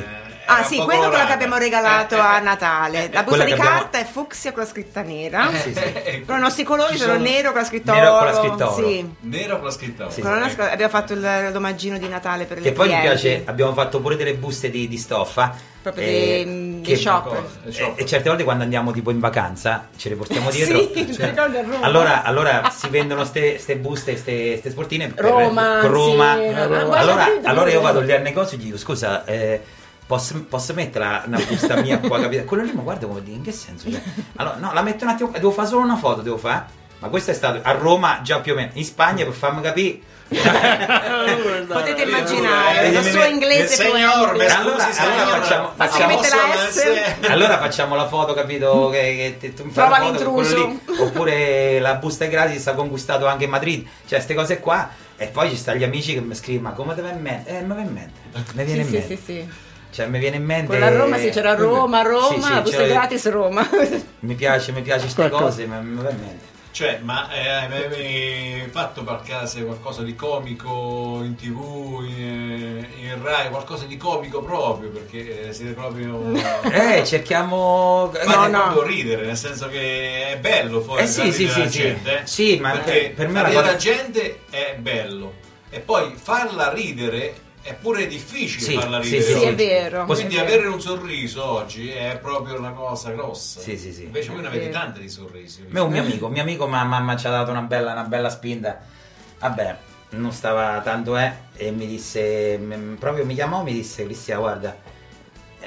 [0.49, 1.33] Ah era sì, quella è quella che colorata.
[1.33, 3.03] abbiamo regalato Eh, eh, a eh, Natale.
[3.05, 5.49] eh, La busta di abbiamo- carta è fucsia con la scritta nera.
[5.53, 5.79] Sì, sì.
[5.83, 8.17] eh, Però i nostri colori sono, sono- nero con la scritta Nero oro.
[8.17, 8.87] con la scritta oro.
[8.87, 9.13] Sì.
[9.21, 10.19] Nero con la scritta Sì.
[10.21, 10.29] oro.
[10.29, 10.61] Con una Ecco.
[10.63, 14.15] abbiamo fatto il- l'omaggino di Natale per Che le poi mi piace, abbiamo fatto pure
[14.15, 15.75] delle buste di, di stoffa.
[15.81, 17.43] Proprio eh, dei, che- shopper.
[17.63, 20.79] cosa, eh, E, e certe volte quando andiamo tipo in vacanza ce le portiamo dietro.
[20.79, 21.79] Sì, Roma.
[21.81, 26.35] Allora, allora si vendono ste, ste buste, ste, ste sportine per- Roma, Roma.
[26.35, 26.97] sì, Roma.
[27.43, 29.61] Allora, io vado lì al negozio e gli dico scusa, eh,
[30.07, 32.19] posso, posso metterla una busta mia qua?
[32.21, 32.43] capito?
[32.45, 33.91] Quello lì mi guarda come dire, in che senso?
[33.91, 34.01] Cioè,
[34.37, 36.65] allora, no, la metto un attimo, devo fare solo una foto, devo fare.
[36.99, 39.99] Ma questo è stato a Roma già più o meno, in Spagna per farmi capire.
[41.67, 45.71] Potete immaginare eh, eh, suo eh, inglese il signor, mi Allora- scusi, allora signor, facciamo-
[45.75, 46.19] ma facciamo-
[47.21, 48.89] la Allora facciamo la foto, capito?
[48.89, 50.93] Che, che te- tu Prova la foto con quello l'intruso.
[50.93, 50.99] lì.
[51.07, 53.83] Oppure la busta è gratis, ha conquistato anche Madrid.
[54.05, 54.89] Cioè, queste cose qua.
[55.19, 57.57] E poi ci stanno gli amici che mi scrivono: Ma come ti va in mente?
[57.57, 58.19] Eh, mi va in mente.
[58.53, 59.15] Mi viene Sì, in sì, mente.
[59.15, 59.49] sì, sì.
[59.97, 60.67] Cioè, mi viene in mente.
[60.67, 63.67] Quella a Roma sì, c'era Roma, Roma, Sì, sì, la gratis Roma.
[64.19, 66.45] Mi piace, mi piace queste cose, ma mi va in mente.
[66.69, 73.23] Cioè, ma eh, hai mai fatto per caso qualcosa di comico in tv, in, in
[73.23, 74.89] Rai, qualcosa di comico proprio?
[74.89, 76.31] Perché eh, siete proprio...
[76.71, 78.11] Eh, cerchiamo.
[78.13, 78.61] Fate No, no.
[78.71, 81.69] proprio ridere, nel senso che è bello fuori Eh sì, sì, sì, sì.
[81.69, 82.19] gente.
[82.21, 82.27] eh.
[82.27, 85.33] Sì, ma Perché per- me ridere cosa- la gente è bello.
[85.71, 89.33] E poi farla ridere è pure difficile Sì, farla sì, ridere.
[89.33, 89.45] sì, sì.
[89.45, 90.05] è vero.
[90.05, 90.53] Quindi è vero.
[90.53, 93.59] avere un sorriso oggi è proprio una cosa grossa.
[93.59, 94.03] Sì, sì, sì.
[94.03, 94.79] Invece voi ne È avete vero.
[94.79, 95.65] tante di sorrisi.
[95.67, 97.91] Me un mio amico, un mio amico ma, ma- ma ci ha dato una bella,
[97.91, 98.79] una bella spinta.
[99.39, 99.77] Vabbè,
[100.11, 102.57] non stava tanto eh, e mi disse,
[102.97, 104.75] proprio mi chiamò e mi disse Cristian guarda,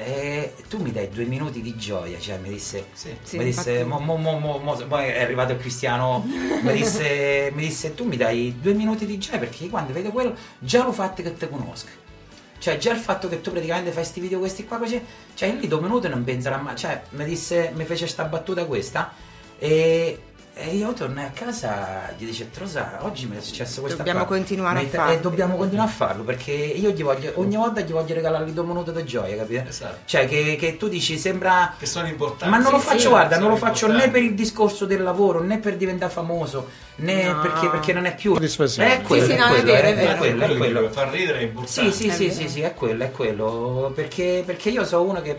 [0.05, 3.99] eh, tu mi dai due minuti di gioia, cioè mi disse, Sì, mi disse mo,
[3.99, 8.17] mo, mo, mo, mo- poi è arrivato il cristiano, mi disse, mi disse tu mi
[8.17, 12.09] dai due minuti di gioia perché quando vedo quello già lo fatto che te conosco.
[12.57, 15.59] Cioè già il fatto che tu praticamente fai sti video questi qua così, cioè io
[15.59, 19.11] lì due minuti non penserà mai, cioè mi disse, mi fece sta battuta questa
[19.57, 20.19] e,
[20.53, 24.35] e io tornai a casa, gli dice Trosa, oggi mi è successo questa Dobbiamo qua.
[24.35, 27.81] continuare a Mi- farlo." E dobbiamo continuare a farlo perché io gli voglio, ogni volta
[27.81, 29.69] gli voglio regalare due minuti di gioia, capito?
[29.69, 29.99] Esatto.
[30.05, 31.73] Cioè che, che tu dici sembra...
[31.79, 32.49] Che sono importanti.
[32.55, 34.19] Ma non lo Sì, faccio, sì, guarda, non lo faccio né importanti.
[34.19, 37.39] per il discorso del lavoro, né per diventare famoso, né No.
[37.41, 38.33] perché, perché non è più...
[38.33, 38.97] Soddisfazione.
[38.97, 40.17] È quello, Sì, sì, è no, è quello, vero, è è vero.
[40.17, 40.89] quello, è quello.
[40.91, 41.91] Far ridere è Sì, importante.
[41.91, 42.33] sì, È sì, vero.
[42.39, 43.91] sì, sì, è quello, è quello.
[43.95, 45.35] Perché, perché io sono uno che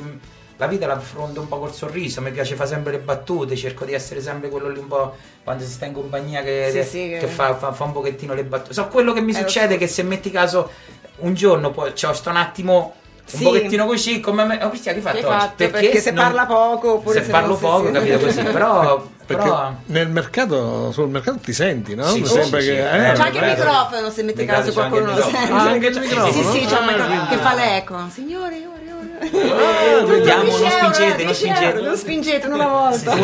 [0.62, 3.84] la vita la affronto un po' col sorriso, mi piace fare sempre le battute, cerco
[3.84, 6.84] di essere sempre quello lì un po' quando si sta in compagnia che, Sì, che-
[6.84, 8.72] sì, che- che fa, fa- fa un pochettino le battute.
[8.74, 9.78] So quello che mi Eh, succede so.
[9.80, 10.70] che se metti caso
[11.18, 12.94] un giorno poi c'ho sto un attimo
[13.24, 13.44] un Sì.
[13.44, 14.58] pochettino così come me.
[14.62, 15.68] Oh, Cristian, che hai Che fatto fatto?
[15.70, 17.98] Perché se parla poco, oppure se se parlo non poco, sente.
[17.98, 22.04] capito così, però, Perché però nel mercato, sul mercato ti senti, no?
[22.08, 22.78] Sì, Mi sì, sembra sì, che, sì.
[22.80, 25.52] eh, C'è C'è anche il microfono, se mette Mi caso qualcuno lo sente.
[25.52, 26.32] Ah, anche il microfono?
[26.32, 27.96] Sì, sì, c'è un Ah, microfono quindi- che fa l'eco.
[28.12, 28.91] Signore, ore, ore.
[29.30, 31.80] Ah, Vediamo, 10 non spingete, 10 non spingete.
[31.80, 33.16] non spingete una volta.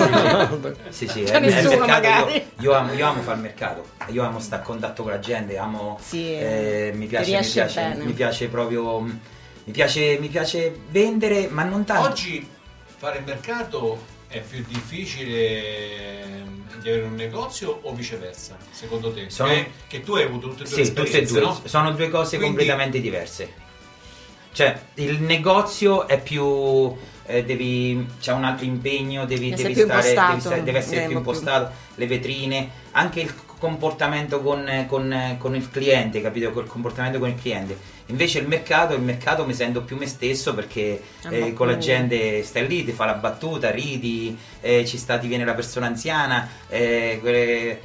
[0.91, 2.33] Sì, sì, C'è è, è il nessuno, mercato, magari.
[2.35, 5.19] io, io amo, io amo fare il mercato, io amo stare a contatto con la
[5.19, 10.73] gente, amo, Sì, eh, mi, piace, mi, piace, mi piace proprio, mi piace, mi piace
[10.91, 12.09] vendere, ma non tanto.
[12.09, 12.49] Oggi
[12.97, 19.31] fare il mercato è più difficile ehm, di avere un negozio o viceversa, secondo te?
[19.31, 21.61] Sono- Che, che tu hai avuto tutte e due Sì, tutte e esperienze, due, no?
[21.65, 23.67] sono due cose Quindi- completamente diverse.
[24.59, 26.93] Cioè, il negozio è più...
[27.27, 31.07] eh, devi, c'è un altro impegno, devi, devi stare, devi impostato, stare- deve essere più
[31.07, 31.31] diremmo più.
[31.31, 36.51] impostato, le vetrine, anche il comportamento con, con- con il cliente, capito?
[36.51, 37.79] Col comportamento con il cliente.
[38.07, 42.43] Invece il mercato, il mercato mi sento più me stesso perché eh, con la gente
[42.43, 46.49] stai lì, ti fa la battuta, ridi, eh, ci sta, ti viene la persona anziana,
[46.69, 47.81] eh, quelle-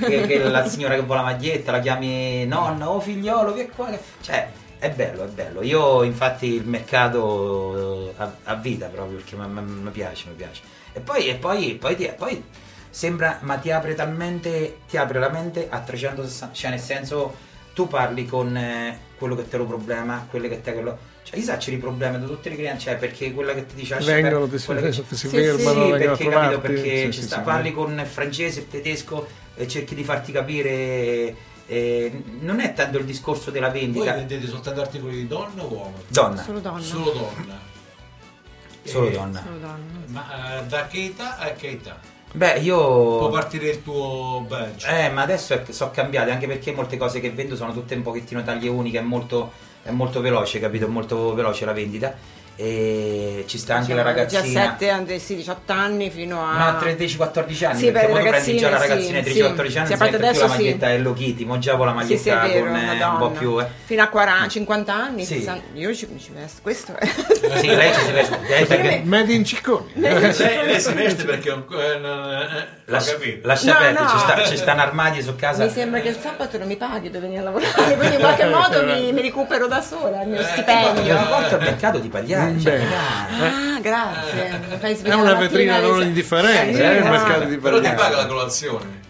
[0.00, 3.88] che, che la signora che vuole la maglietta, la chiami nonna, oh figliolo, che qua.
[4.20, 4.48] Cioè,
[4.80, 5.62] è bello, è bello.
[5.62, 10.62] Io infatti il mercato a, a vita proprio perché mi piace, mi piace.
[10.92, 12.42] E poi, e poi, poi, ti- poi
[12.90, 17.34] sembra, ma ti apre talmente, ti apre la mente a 360, cioè nel senso
[17.74, 20.98] tu parli con eh, quello che te lo problema, quello che te quello...
[21.22, 23.94] Cioè, io sacci i problemi di tutte le clienti, cioè perché quella che ti dice
[23.94, 27.12] "Lascia Vengono, perdere", ti si, che- si, si Sì, fermano, sì, perché, capito, perché sì,
[27.12, 31.48] ci sì, sta, parli con francese, tedesco e cerchi di farti capire.
[31.70, 35.72] Eh, non è tanto il discorso della Voi vendita, vendete soltanto articoli di donna o
[35.72, 35.94] uomo?
[36.08, 36.80] donna, Solo donna.
[36.82, 37.58] Solo donna.
[38.84, 39.42] solo Eh, donna.
[39.42, 39.78] Solo donna.
[40.06, 41.98] Ma eh, da che età a che età?
[42.32, 43.28] Beh, Può io.
[43.30, 44.86] partire il tuo badge?
[44.88, 48.02] Eh, ma adesso è- sono cambiate anche perché molte cose che vendo sono tutte un
[48.02, 49.52] pochettino taglie uniche, è molto,
[49.82, 50.86] è molto veloce, capito?
[50.86, 52.14] È molto veloce la vendita.
[52.62, 54.42] E ci sta anche la Diciamo, ragazzina.
[54.76, 56.58] 17, anni, sì, 18 anni fino a...
[56.58, 59.78] No, a 13-14 anni, Sì, perché per prendi già la ragazzina di sì, 13-14 sì.
[59.78, 60.56] anni Sì, parte sente più la adesso sì.
[60.56, 63.08] maglietta Hello Kitty, mo già con la Sì, sì, maglietta è vero, con eh, Madonna.
[63.12, 63.60] un po' più...
[63.62, 63.66] eh.
[63.84, 65.34] Fino a 40, 50 anni, Sì.
[65.36, 67.06] 60 io ci, mi ci vesto, questo è...
[67.06, 68.38] Sì, lei ci si veste.
[68.46, 69.92] lei perché- Made in Cicconi.
[69.94, 73.46] lei, si veste perché un- eh, eh, ho Lascia, capito.
[73.46, 74.08] lascia No, aperto, no.
[74.10, 75.64] Ci, sta, ci stanno armadi su casa.
[75.64, 78.44] Mi sembra che il sabato non mi paghi per venire a lavorare, quindi in qualche
[78.46, 81.14] modo mi, mi recupero da sola il mio Io stipendio.
[81.14, 82.48] una volta al mercato di pagliare.
[82.58, 82.88] Cioè, Bene.
[82.88, 83.48] dai.
[83.48, 84.60] Ah, grazie.
[84.68, 87.92] Mi fai È una vetrina non indifferente, Eh, eh, il sì, mercato di Però ti
[87.92, 89.00] paga la colazione.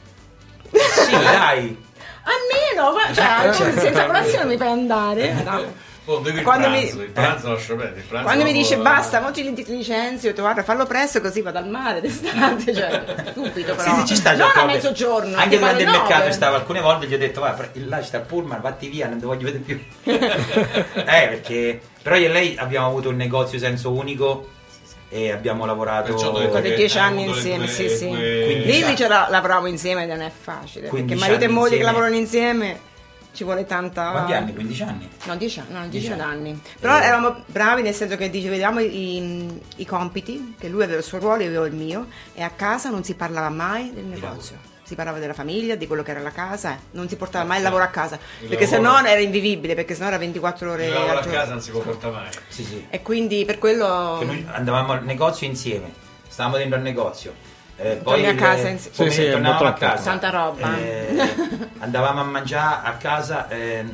[0.71, 1.89] sì, dai.
[2.23, 5.33] Almeno, ma cioè, tu senza colazione mi fai andare.
[5.45, 5.73] No.
[6.11, 8.01] Oh, devi il Quando mi- pranzo, il pranzo lascia perdere.
[8.01, 10.87] il pranzo Quando mi dice basta, mo ti li- ti licenzio, ho detto guarda fallo
[10.87, 13.95] presto così vado al mare d'estate, cioè stupido però.
[13.95, 15.37] Sì, sì, ci sta non a mezzogiorno.
[15.37, 16.33] Anche durante il mercato nove.
[16.33, 19.25] stavo alcune volte gli ho detto va, là c'è il pullman, vatti via, non ti
[19.25, 19.81] voglio vedere più.
[20.05, 24.49] eh, perché però io e lei abbiamo avuto un negozio senso unico
[25.09, 26.13] e abbiamo lavorato
[26.63, 28.09] i dieci anni insieme, tue- sì, sì.
[28.11, 30.89] Lì lì ce la lavoravo insieme ed non è facile.
[30.89, 32.89] Perché 15 marito e moglie che lavorano insieme
[33.33, 34.11] ci vuole tanta.
[34.11, 34.53] Quanti anni?
[34.55, 35.09] 15 anni?
[35.25, 36.61] No, 10 anni, no, 10 Dieci anni.
[36.81, 37.03] Però Eh.
[37.05, 41.41] eravamo bravi nel senso che dicevamo i, i compiti, che lui aveva il suo ruolo
[41.43, 44.57] e io avevo il mio, e a casa non si parlava mai del negozio.
[44.83, 46.79] Si parlava della famiglia, di quello che era la casa, eh.
[46.93, 49.95] non si portava mai il lavoro a casa, Il perché se no era invivibile, perché
[49.95, 51.33] se no era 24 ore Il lavoro a giorno.
[51.39, 52.27] casa non si comporta mai.
[52.49, 52.87] Sì, sì.
[52.91, 54.17] E quindi per quello...
[54.19, 55.93] Che noi andavamo al negozio insieme,
[56.27, 57.33] stavamo dentro al negozio.
[57.83, 58.95] Eh, poi a casa insieme.
[58.95, 60.03] poi Sì, sì, tornavamo a casa.
[60.03, 60.77] Tanta roba.
[60.77, 61.17] Eh,
[61.79, 63.85] andavamo a mangiare a casa, eh,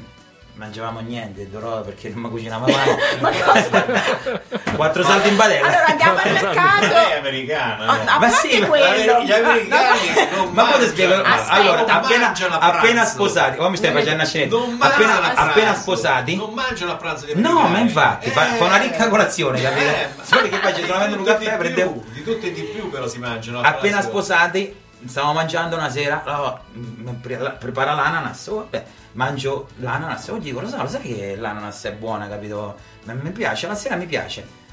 [0.56, 3.32] mangiavamo niente, Dorò perché non mi cucinava mai.
[4.76, 5.66] Quattro salti in padella.
[5.66, 6.86] Allora andiamo al mercato.
[6.86, 7.92] Lei è americana.
[7.92, 8.00] Oh, eh.
[8.06, 9.22] a Ma sì, ma- quello.
[9.22, 9.68] Gli americani
[10.34, 11.50] non Ma poi ti mangiano- spiego, Aspetta.
[11.52, 15.34] allora, non appena, a appena sposati, oh, mi stai facendo una scenetta, Non mangiano appena,
[15.34, 18.76] a appena sposati, Non mangiano a pranzo gli no, ma infatti, fa, Eh, fa una
[18.76, 19.84] ricca colazione, capito?
[19.84, 22.62] eh, ma- Solo che poi ci sono avendo un caffè, e di tutto e di
[22.62, 23.60] più però si mangiano.
[23.60, 26.60] a appena sposati, stavamo mangiando una sera,
[27.20, 31.84] pre- prepara l'ananas, oh, vabbè, mangio l'ananas, oh dico, lo sai, lo sai che l'ananas
[31.84, 32.76] è buona, capito?
[33.04, 34.64] Ma mi piace, la sera mi piace.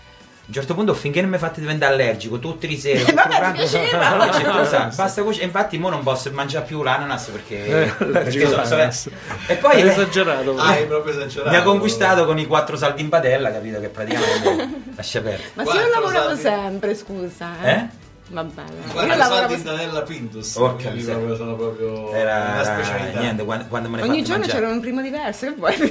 [0.45, 3.38] A un certo punto, finché non mi fate diventare allergico, tutte le sere, tutto Vabbè,
[3.38, 4.89] pranzo- piaceva?
[4.93, 5.45] basta cucinare.
[5.45, 9.11] Infatti, mo non posso mangiare più l'ananas perché, Eh, perché allergico so- so-.
[9.47, 10.57] E poi È eh, esagerato.
[10.57, 11.49] Ah, hai proprio esagerato.
[11.49, 13.80] mi ha conquistato con i quattro salti in padella, capito?
[13.80, 15.51] Che praticamente lascia perdere.
[15.53, 16.41] Ma se io lavoravo salti.
[16.41, 17.49] sempre, scusa.
[17.63, 17.71] Eh?
[17.71, 17.88] Eh?
[18.30, 20.53] Vabbè, io Guarda, lavoravo salti in danella Pintus.
[20.53, 21.15] Porca miseria.
[21.17, 23.19] proprio sono proprio Era, una specialità.
[23.19, 24.59] niente, quando, quando me ne Ogni giorno mangiare.
[24.61, 25.76] c'era un primo diverso, che vuoi?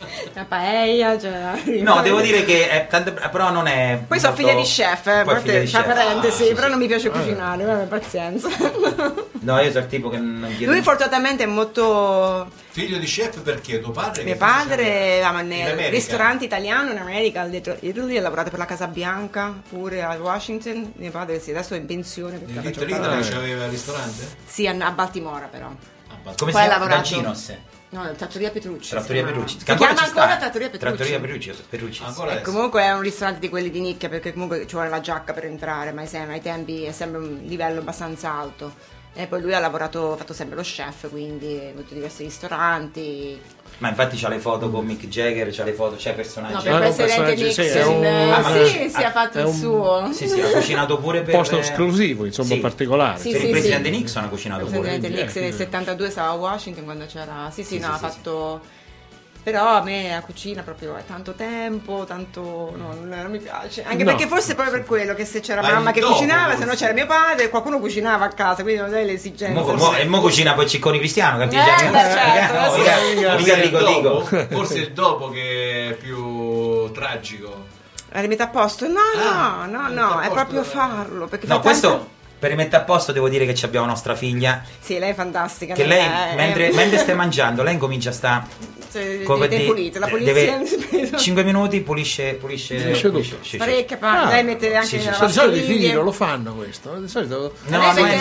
[0.33, 1.53] La paella, c'era...
[1.81, 3.99] No, devo dire che è tanto, però non è.
[4.07, 5.93] Poi sono molto- figlia di chef, eh, Poi a figlia parte, di tra chef.
[5.93, 6.69] parentesi, Ah, sì, però sì.
[6.71, 8.49] non mi piace cucinare, vabbè, pazienza.
[9.43, 10.71] No, io sono il tipo che non chiedo.
[10.71, 12.47] Lui fortunatamente è molto...
[12.69, 14.23] Figlio di chef perché tuo padre?
[14.23, 15.89] Mio padre ama nel America?
[15.89, 20.93] ristorante italiano in America, Italy, ha lavorato per la Casa Bianca, pure a Washington.
[20.97, 22.37] Mio padre sì, adesso è in pensione.
[22.37, 24.27] perché In Little Italy c'aveva il ristorante?
[24.45, 25.65] Sì, a Baltimora però.
[25.69, 26.67] Ah, Come Poi si chiama?
[26.67, 27.53] lavorato- Dancinos.
[27.93, 28.83] No, Trattoria Petrucci.
[28.85, 29.23] si Trattoria.
[29.25, 29.57] Perucci.
[29.59, 30.37] Si chiama ancora sta.
[30.37, 30.95] Trattoria Petrucci.
[30.95, 31.53] Trattoria Perucci.
[31.69, 32.03] Perucci.
[32.03, 32.51] Ancora E adesso.
[32.51, 35.45] comunque è un ristorante di quelli di nicchia perché comunque ci vuole la giacca per
[35.45, 38.73] entrare, ma sempre- ai tempi è sempre un livello abbastanza alto.
[39.13, 43.37] E poi lui ha lavorato, ha fatto sempre lo chef, quindi ha avuto diversi ristoranti.
[43.81, 46.53] Ma infatti c'ha le foto con Mick Jagger, c'ha le foto, c'è personaggi.
[46.53, 49.37] No, Ah, per no, presidente sì, Nixon, è un- Ah, ma sì, sì, ha fatto
[49.39, 50.09] è il un- suo.
[50.13, 52.59] Sì, sì, ha cucinato pure per posto eh, esclusivo, insomma, sì.
[52.59, 53.17] particolare.
[53.17, 53.59] Sì, per sì, il sì.
[53.59, 54.79] presidente Nixon ha cucinato Il pure.
[54.81, 55.57] presidente Eh, Nixon nel sì.
[55.57, 57.49] 72 stava a Washington quando c'era.
[57.51, 58.61] Sì, sì, Sì, no, sì, ha sì, fatto.
[59.43, 62.73] Però a me la cucina proprio è tanto tempo, tanto.
[62.77, 63.83] No, non, non mi piace.
[63.83, 64.11] Anche No.
[64.11, 66.65] perché forse proprio per quello che se c'era Ma mamma che dopo, cucinava, se forse.
[66.69, 69.59] no c'era mio padre, qualcuno cucinava a casa, quindi non è l'esigenza.
[69.59, 71.59] Mo, Forse- mo- e mo cucina poi Cicconi Cristiano, capisci?
[71.85, 72.79] Eh, beh, certo, no, sì.
[73.15, 73.99] mica, Forse mica il dico dico.
[74.01, 74.25] dopo,
[74.55, 77.65] forse il dopo che è più tragico.
[78.09, 78.87] La rimetta a posto?
[78.87, 80.65] No, Ah, no, no, no, è proprio eh.
[80.65, 81.25] farlo.
[81.27, 82.09] Perché No, questo tanto-
[82.41, 85.75] per rimettere a posto devo dire che ci abbiamo nostra figlia Sì, lei è fantastica.
[85.75, 88.47] che lei è- mentre, è- mentre stai mangiando lei comincia a sta
[88.91, 93.21] cioè, come deve pulito, la deve- pulizia 5 minuti pulisce pulisce, Pulisce tutto.
[93.23, 93.57] sì, sì.
[93.57, 93.97] parecchia.
[94.01, 95.25] Ah, lei mette anche sì, sì, la sì.
[95.27, 96.95] Di solito i figli non lo fanno questo.
[96.95, 98.17] Di solito No, no, perché-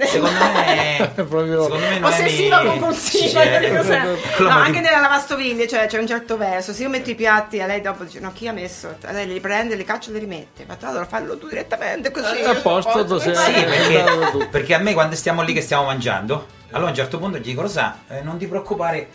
[0.00, 4.02] è- secondo me È proprio- secondo me ossessiva compulsiva è- la
[4.38, 7.66] no, anche nella lavastoviglie cioè c'è un certo verso se io metto i piatti a
[7.66, 10.64] lei dopo dice no chi ha messo lei li prende li caccia e li rimette
[10.66, 14.78] ma l'altro fallo tu direttamente così Eh, a posto, tu sei- Sì, perché, perché a
[14.78, 17.68] me quando stiamo lì che stiamo mangiando, allora a un certo punto gli dico, lo
[17.68, 19.08] sa, eh, non ti preoccupare,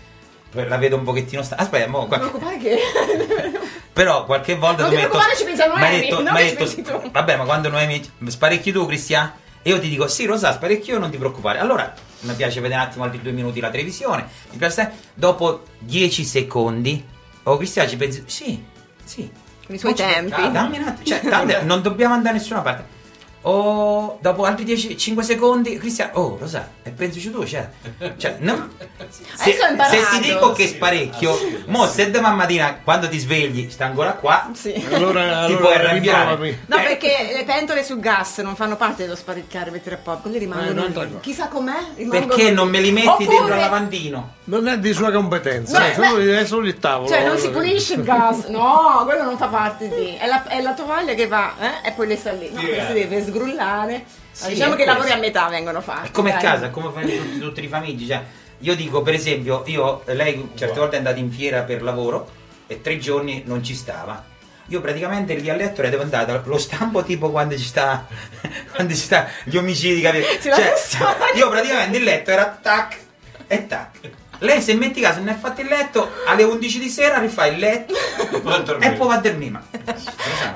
[0.51, 1.55] la vedo un pochettino sta.
[1.57, 2.77] Aspetta, mo, non qua- ti preoccupare che
[3.93, 6.81] però qualche volta Non ti metto- preoccupare, ci pensa Noemi, detto, non ci detto- pensi
[6.81, 7.11] tu.
[7.11, 9.31] vabbè, ma quando Noemi sparecchi tu, Cristian?
[9.63, 11.59] E io ti dico, sì, lo sa, sparecchio io, non ti preoccupare.
[11.59, 14.25] Allora, mi piace vedere un attimo altri due minuti la televisione.
[14.51, 17.03] Mi piace dopo 10 secondi,
[17.43, 18.63] oh Cristian ci pensi, sì,
[19.03, 19.29] sì.
[19.65, 22.61] con i suoi tempi Ah, dammi un attimo, cioè, tanto non dobbiamo andare da nessuna
[22.61, 22.95] parte.
[23.49, 27.69] O dopo altri 10, 5 secondi, Cristian, oh lo sa, e pensaci tu, cioè,
[28.17, 28.67] cioè no.
[29.35, 34.13] Se, se ti dico che sparecchio, mo se domani mattina quando ti svegli sta ancora
[34.15, 34.73] qua, sì.
[34.91, 36.59] Allora, ti allora puoi arrabbiare.
[36.65, 40.19] No, Eh, perché le pentole sul gas non fanno parte dello sparecchiare mettere a poco,
[40.23, 41.09] quelli Eh, rimangono un'altra lì.
[41.11, 41.19] cosa.
[41.21, 41.77] Chissà com'è.
[41.95, 42.53] rimangono perché lì.
[42.53, 44.35] non me li metti Oppure- dentro al lavandino?
[44.47, 47.07] Non è di sua competenza, No, eh, solo, beh, è solo il tavolo.
[47.09, 50.15] Cioè, non si pulisce il gas, no, quello non fa parte di.
[50.17, 52.49] È la, è la tovaglia che va, eh, e poi le sta lì.
[52.51, 52.85] No, Sì, poi eh.
[52.87, 54.05] si deve sgrullare.
[54.31, 56.07] Sì, diciamo che i lavori a metà vengono fatti.
[56.07, 58.07] È come a casa, come fanno tutti, tutti i famigli.
[58.07, 58.23] Cioè,
[58.59, 62.29] io dico, per esempio, io, lei certe volte è andata in fiera per lavoro
[62.67, 64.35] e tre giorni non ci stava.
[64.69, 68.05] Io praticamente lì a letto ero andata lo stampo tipo quando ci sta
[68.75, 70.27] quando ci sta gli omicidi, capito?
[70.41, 70.73] Cioè,
[71.35, 72.99] io praticamente il letto era tac
[73.47, 74.11] e tac.
[74.39, 77.57] Lei se metti caso non è fatto il letto, alle 11 di sera rifà il
[77.59, 79.51] letto e poi va a dormire.
[79.51, 79.63] Ma-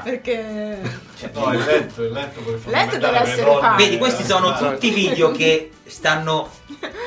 [0.04, 0.80] Perché.
[1.20, 3.76] cioè, No, il letto, il letto poi è Letto deve per essere fatto.
[3.84, 6.50] Vedi, questi sono tutti video che stanno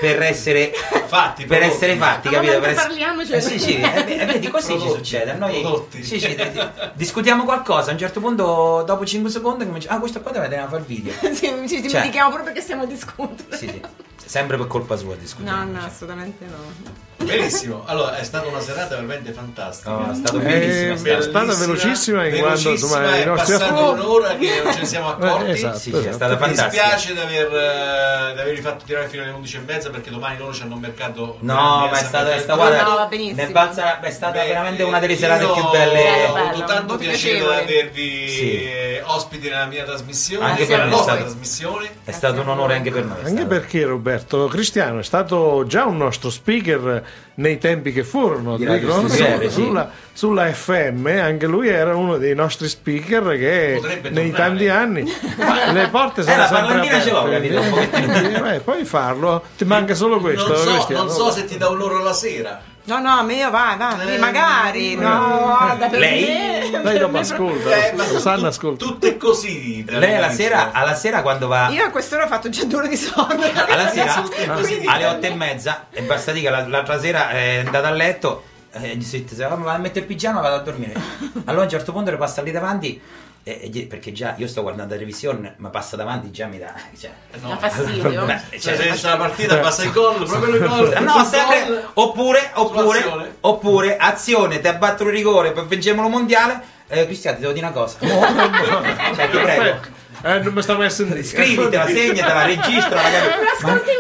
[0.00, 0.72] per essere
[1.06, 1.74] Fatti, per prodotti.
[1.76, 2.60] essere fatti, Ma capito?
[2.60, 5.30] Per ess- parliamoci- eh, sì, sì, eh, eh, vedi, così ci Prodotti, succede.
[5.30, 6.04] A noi prodotti.
[6.04, 6.60] sì, sì, di-
[6.92, 10.62] discutiamo qualcosa, a un certo punto, dopo 5 secondi, comincia, ah, questo qua deve andare
[10.62, 11.12] a fare il video.
[11.22, 13.56] sì, ci Cioè- dimentichiamo proprio perché stiamo a discutere.
[13.56, 13.80] Sì, sì.
[14.24, 15.64] Sempre per colpa sua discutiamo.
[15.64, 16.92] No, no, assolutamente no.
[17.16, 19.90] Benissimo, allora è stata una serata veramente fantastica.
[19.90, 21.16] No, è stato Eh, bellissimo.
[21.18, 24.84] è stata velocissima in quanto insomma è nostri passata ascolti- un'ora che non ce ne
[24.86, 25.44] siamo accorti.
[25.46, 26.14] Eh, esatto, Sì, sì, è esatto.
[26.14, 26.68] stata Mi fantastica.
[26.94, 30.38] dispiace di, aver, eh, di avervi fatto tirare fino alle 11 e mezza perché domani
[30.38, 33.36] loro hanno un mercato No, ma è stata, è stata guarda, No, va benissimo.
[33.42, 36.26] ne è balza- beh, è stata Beh, veramente una delle serate più belle.
[36.26, 37.44] Ho avuto tanto piacere di
[37.74, 38.68] avervi Sì.
[39.04, 40.88] ospiti nella mia trasmissione, Anche per noi.
[40.90, 41.88] nostra È stato- trasmissione.
[42.04, 43.24] È stato un onore anche per noi.
[43.24, 47.03] Anche perché Roberto Cristiano è stato già un nostro speaker
[47.36, 48.92] nei tempi che furono, Di Radio?
[49.08, 49.62] Studiere, sì.
[49.62, 54.48] sulla, sulla FM, anche lui era uno dei nostri speaker che Potrebbe nei tornare.
[54.50, 55.04] tanti anni
[55.72, 57.56] le porte sono Eh, la sempre parlantina ce l'ho, aperte.
[57.56, 58.46] Un.
[58.46, 60.48] Eh, puoi farlo, ti manca solo questo.
[60.48, 62.60] non, so, non so se ti dà un'ora la sera.
[62.86, 66.70] No, no, a me io vai, vai, Eh, magari, eh, no, guarda, per Lei?
[66.70, 68.84] me- Lei dopo ascolta, Eh, Rosanna tu- ascolta.
[68.84, 69.82] Tutto è così.
[69.88, 72.88] Lei alla sera, alla sera quando va Io a quest'ora ho fatto già due ore
[72.88, 73.26] di sonno.
[73.68, 74.22] alla sera
[74.86, 78.44] alle otto e mezza e basta dire che la- l'altra sera è andata a letto
[78.72, 80.92] e gli si dice "Ah, ma vado a mettere il pigiama vado a dormire
[81.46, 83.00] allora a un certo punto le passa lì davanti
[83.44, 87.56] perché già io sto guardando la televisione ma passa davanti già mi dà cioè, fa
[87.68, 88.24] fastidio.
[88.24, 90.96] beh, Cioè, cioè, se la partita passa il gol, proprio il gol.
[91.02, 91.90] no, sempre, gol.
[91.92, 93.36] oppure, oppure, Sull'azione.
[93.40, 96.58] oppure, azione, ti abbatto il rigore per vincere il mondiale.
[96.88, 97.98] Eh, Cristiano, ti devo dire una cosa.
[97.98, 99.78] cioè, ti prego,
[100.22, 103.00] Eh, non mi sta messo in scrivitela, segnatela, registra.
[103.60, 103.90] Non ascolti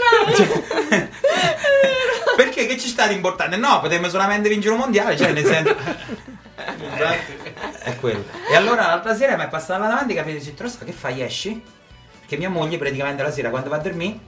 [0.88, 1.08] mai.
[2.36, 3.56] Perché che ci sta di importante?
[3.56, 5.76] No, potremmo solamente vincere un mondiale, cioè nel senso.
[6.78, 7.43] Infatti.
[7.84, 8.24] È quello.
[8.50, 11.20] E allora l'altra sera mi è passata davanti e capito, dice, Trosta, che fai?
[11.20, 11.62] Esci?
[12.20, 14.18] Perché mia moglie praticamente la sera quando va a dormire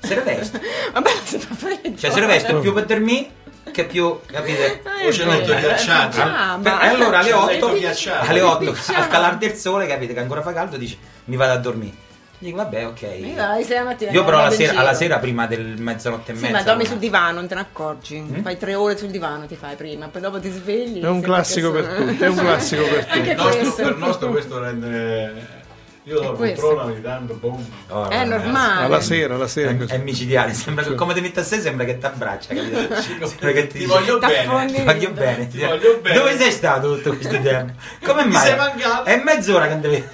[0.00, 0.60] se ne veste.
[0.92, 1.96] Vabbè, si fa freddo.
[1.98, 4.82] Cioè se ne veste più per dormire che più, capite?
[5.06, 6.20] O c'è l'otto ghiacciato.
[6.22, 8.30] Ah, ma- e allora alle C'è 8, letto ghiacciato.
[8.30, 8.98] alle 8 Diciamo.
[8.98, 10.96] al calar del sole, capite che ancora fa caldo, dice
[11.26, 11.96] mi vado a dormire.
[12.44, 13.34] Dico vabbè, ok.
[13.34, 14.10] Dai, sei la mattina.
[14.10, 16.56] Io però alla sera, alla sera prima del mezzanotte e Sì, mezza.
[16.56, 18.18] ma dormi una- sul divano, non te ne accorgi.
[18.20, 18.42] Mm?
[18.42, 21.00] Fai tre ore sul divano, ti fai prima, poi dopo ti svegli.
[21.02, 23.18] È un classico per tutti, è un classico per tutti.
[23.18, 23.82] Anche nostro, questo.
[23.82, 25.62] per nostro questo rende...
[26.06, 27.66] Io la poltrona ogni tanto, boom.
[27.88, 28.84] Oh, È normale.
[28.84, 31.86] Alla sera, alla sera È, è micidiale, sembra che come ti metti a sé sembra
[31.86, 32.94] che ti abbraccia, capito?
[33.00, 34.66] Sembra che Ti voglio bene.
[34.70, 35.48] Ti voglio bene.
[35.48, 36.18] Ti voglio bene.
[36.18, 37.72] Dove sei stato tutto questo tempo?
[38.04, 38.42] Come Mi mai?
[38.48, 39.04] sei mancato.
[39.04, 40.04] È mezz'ora che devi.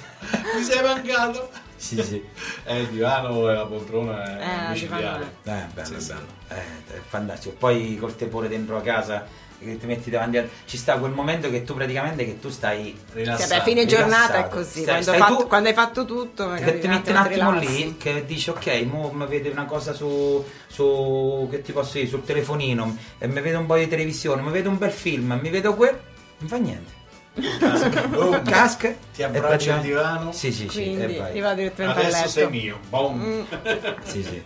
[0.55, 1.49] Mi sei mancato.
[1.81, 2.23] Sì, sì.
[2.63, 5.35] Eh, il divano e la poltrona è Eh, micidiale.
[5.43, 6.13] Eh, bello, Sì, sì.
[6.13, 6.25] bello.
[6.49, 6.55] Eh,
[6.95, 7.55] è fantastico.
[7.57, 9.25] Poi col tepore dentro la casa
[9.59, 10.47] che ti metti davanti a...
[10.65, 13.49] Ci sta quel momento che tu praticamente che tu stai Sì, Rilassato.
[13.49, 14.55] vabbè, fine giornata è rilassato.
[14.57, 14.69] così.
[14.81, 17.15] Stai- Quando, stai hai fatto, tu- quando hai fatto tutto, magari che ti metti un
[17.15, 17.83] ti attimo rilassi.
[17.85, 22.07] lì che dici ok mo mi vede una cosa su, su che ti posso dire
[22.07, 25.49] sul telefonino e mi vedo un po' di televisione mi vedo un bel film mi
[25.49, 25.99] vedo quel
[26.39, 26.91] non fa niente
[27.33, 28.43] Boom.
[28.43, 30.31] casca Ti e abbraccia il divano.
[30.33, 31.55] sì sì sì e Quindi vai.
[31.55, 32.29] direttamente a Adesso letto.
[32.29, 32.79] sei mio.
[32.89, 33.21] Boom.
[33.23, 33.41] Mm.
[34.03, 34.43] sì sì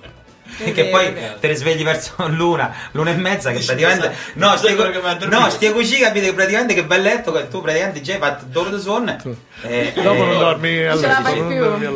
[0.58, 4.70] che vero, poi te ne svegli verso l'una, l'una e mezza che praticamente no, che
[4.70, 4.76] ha
[5.16, 5.28] dormito.
[5.28, 8.46] no, stai così capite che praticamente che bel letto che tu praticamente già hai fatto
[8.46, 9.18] d'ora di sonno
[9.64, 11.24] e, Dopo non e- dormi a Non ce la letto.
[11.24, 11.40] fai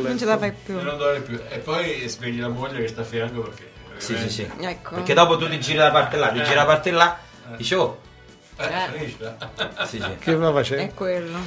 [0.04, 0.80] non ce la fai più.
[0.80, 1.40] E non dormi più.
[1.48, 3.70] E poi svegli la moglie che sta a fianco perché.
[3.98, 4.96] sì sì sì Ecco.
[4.96, 7.18] perché dopo tu ti giri da parte là ti giri da parte là
[7.56, 8.02] dici oh
[8.60, 9.86] Eh, Eh.
[9.86, 10.84] sì sì Che va facendo?
[10.84, 11.38] È quello.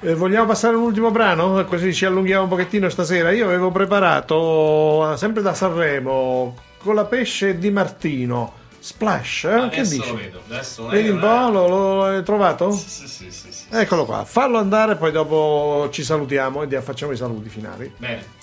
[0.00, 1.64] Eh, vogliamo passare all'ultimo brano?
[1.64, 3.30] Così ci allunghiamo un pochettino stasera.
[3.32, 8.62] Io avevo preparato, eh, sempre da Sanremo, con la pesce di Martino.
[8.78, 9.68] Splash, eh?
[9.70, 10.08] che Adesso dici?
[10.10, 10.40] lo vedo.
[10.46, 12.70] Adesso Vedi un po', lo, lo hai trovato?
[12.72, 13.64] Sì, sì, sì, sì.
[13.70, 17.90] Eccolo qua, fallo andare, poi dopo ci salutiamo e facciamo i saluti finali.
[17.96, 18.42] Bene.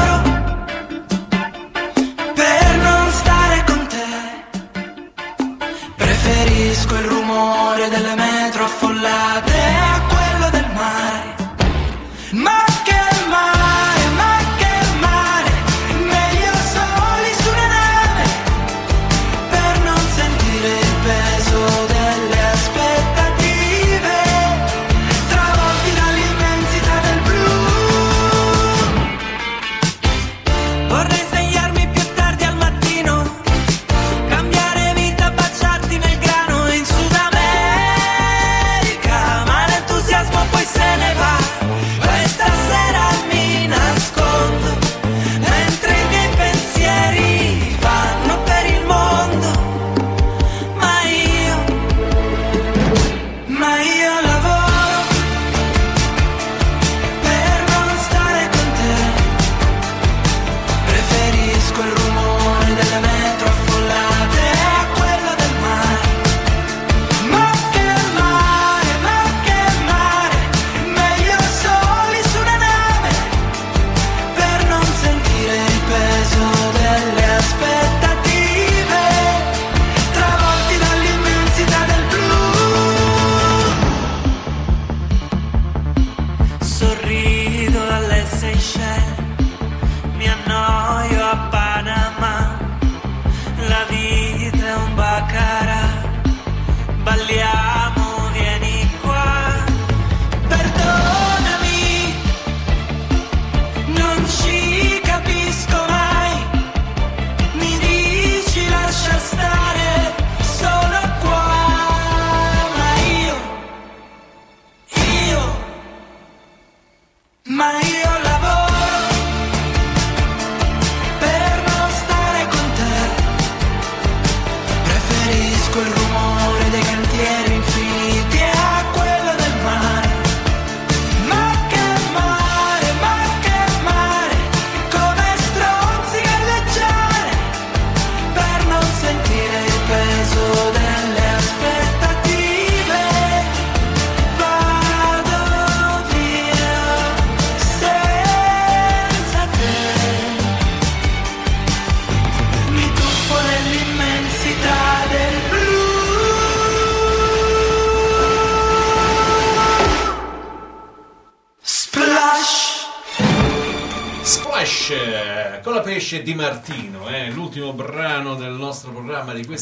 [7.89, 9.50] delle metro affollate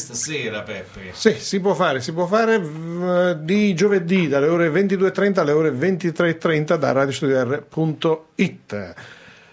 [0.00, 1.00] questa sera, Peppe.
[1.12, 5.70] Sì, si può fare, si può fare eh, di giovedì dalle ore 22.30 alle ore
[5.70, 8.94] 23.30 da radiostudio.it.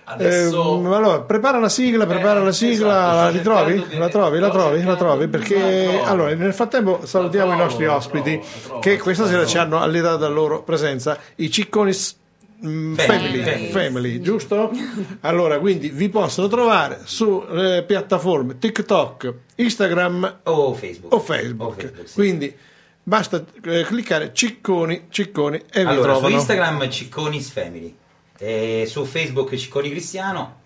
[0.10, 3.86] Adesso- Eh, allora, prepara la sigla, prepara la sigla, esatto, la ritrovi?
[3.90, 5.28] di- La trovi, la trovi, la trovi?
[5.28, 6.04] Perché la trovo.
[6.06, 9.02] allora, nel frattempo salutiamo La i nostri trovo, la ospiti trovo, la trovo, che la
[9.04, 9.38] questa trovo.
[9.38, 12.20] sera ci hanno alletato dalla loro presenza, i Cicconis mm,
[12.60, 12.96] Family.
[12.96, 14.20] Family, Family.
[14.22, 14.72] Giusto?
[15.22, 21.14] Allora, quindi vi possono trovare su eh, piattaforme TikTok, Instagram O Facebook.
[21.14, 21.70] o Facebook.
[21.70, 22.14] O Facebook, sì.
[22.16, 22.56] Quindi
[23.04, 26.36] basta eh, cliccare Cicconi, Cicconi e vi Allora, su trovano.
[26.36, 27.96] Instagram Cicconis Family,
[28.40, 30.60] e su Facebook Cicconi Cristiano,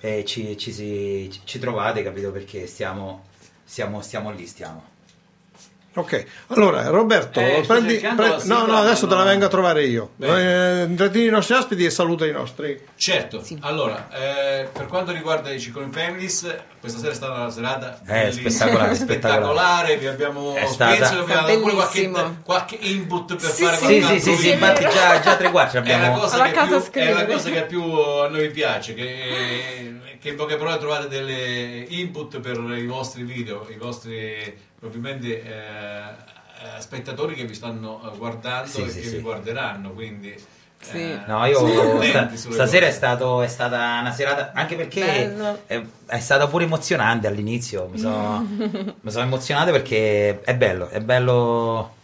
[0.00, 2.30] e ci, ci si- ci- ci trovate, capito?
[2.30, 3.24] Perché stiamo,
[3.64, 4.92] stiamo, stiamo lì, stiamo.
[5.96, 9.28] Ok, allora Roberto, Eh, prendi, pre- no, no, adesso te la no.
[9.28, 10.10] vengo a trovare io.
[10.20, 12.80] Eh, i nostri ospiti e saluta i nostri.
[12.96, 18.00] Certo, allora, eh, per quanto riguarda i Ciccone Families, questa sera è stata una serata
[18.06, 22.10] Eh, bellissima, spettacolare, spettacolare, vi abbiamo, È stata- che abbiamo dato pure qualche,
[22.42, 24.52] qualche input per Sì, fare sì, Sì, qualche sì, sì, altro sì, video.
[24.66, 26.18] infatti già, già tre quarti È la, abbiamo...
[26.18, 30.34] cosa che casa più, è la cosa che più a noi piace, che, che in
[30.34, 37.34] poche parole trovate delle input per i vostri video, i vostri probabilmente eh, eh, spettatori
[37.34, 39.16] che vi stanno eh, guardando Sì, e sì, che sì.
[39.16, 40.34] vi guarderanno, quindi...
[40.78, 40.98] Sì.
[40.98, 45.34] eh, No, io sta- stasera è, stato, è stata una serata, anche perché
[45.66, 48.46] è, è stata pure emozionante all'inizio, mi sono,
[49.00, 51.94] mi sono emozionato perché è bello, è bello,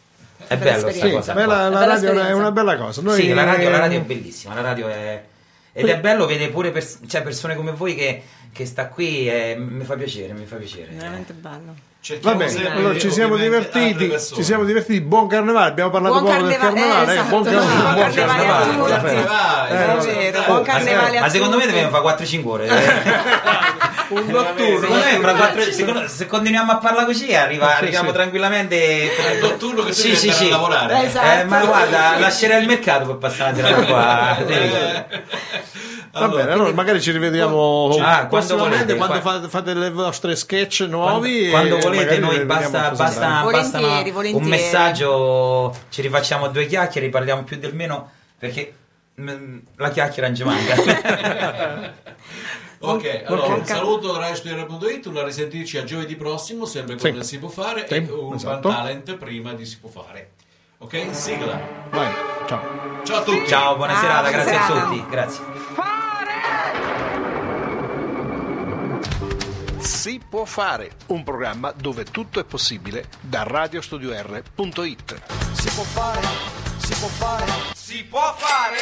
[0.47, 0.91] è Bella bello.
[0.93, 1.35] Sì, cosa.
[1.35, 1.55] beh, qua.
[1.55, 3.03] la, la Bella radio è una bella cosa.
[3.03, 5.25] Noi, Sì, la radio, la radio è bellissima, la radio è...
[5.73, 9.57] Ed è bello vedere pure pers- cioè, persone come voi che, che sta qui e
[9.59, 10.91] mi fa piacere, mi fa piacere.
[10.93, 11.89] Veramente bello.
[12.01, 16.21] Va Cerchiamo bene, sempre, allora ci siamo divertiti, ci siamo divertiti, buon carnevale, abbiamo parlato
[16.21, 18.65] Buon poco del carnevale, carnevale, eh, eh, buon esatto, carnevale, buon buon carnevale a carnevale.
[18.65, 18.91] tutti.
[18.91, 22.67] Carnevale, Eh, buon Ma, carnevale a ma secondo me dobbiamo fare 4-5 ore.
[22.69, 22.73] eh.
[24.11, 24.81] Un notturno.
[24.81, 28.15] Secondo me fra quattro- secondo- se continuiamo a parlare così arriva, Sì, arriviamo sì.
[28.15, 28.77] tranquillamente
[29.17, 30.95] È il notturno che tu devi andare a lavorare.
[30.95, 31.41] Eh, esatto.
[31.41, 34.37] Eh, ma guarda, lascerei il mercato per passare la serata qua.
[36.13, 40.81] Va bene, allora magari ci rivediamo Ah, quando volete, quando qua- fate, le vostre sketch
[40.89, 41.51] nuovi.
[41.51, 44.45] Quando e volete, noi basta, a basta, basta Volentieri, volentieri.
[44.45, 48.75] un messaggio, ci rifacciamo due chiacchiere, parliamo più del meno perché
[49.21, 50.75] mm, la chiacchiera non ci manca.
[52.83, 57.09] Ok, allora un saluto da radiostudio.it, una risentirci a giovedì prossimo, sempre Sì.
[57.09, 58.71] il Si può fare Sì, e un esatto.
[58.71, 60.31] fan talent prima di Si può fare.
[60.79, 61.61] Ok, sigla.
[61.91, 62.11] Vai,
[62.47, 62.61] ciao.
[63.05, 63.47] Ciao a tutti.
[63.47, 64.85] Ciao, buona Ciao, serata, buona grazie a serata.
[64.87, 65.45] tutti, grazie.
[70.01, 75.23] Si può fare, un programma dove tutto è possibile da radiostudio.it.
[75.53, 76.27] Si può fare,
[76.79, 78.79] si può fare, Si può fare?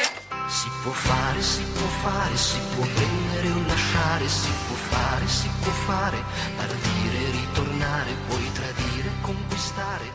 [0.46, 5.50] Si può fare, si può fare, si può prendere o lasciare, si può fare, si
[5.60, 6.22] può fare,
[6.56, 10.12] partire, ritornare, puoi tradire, conquistare,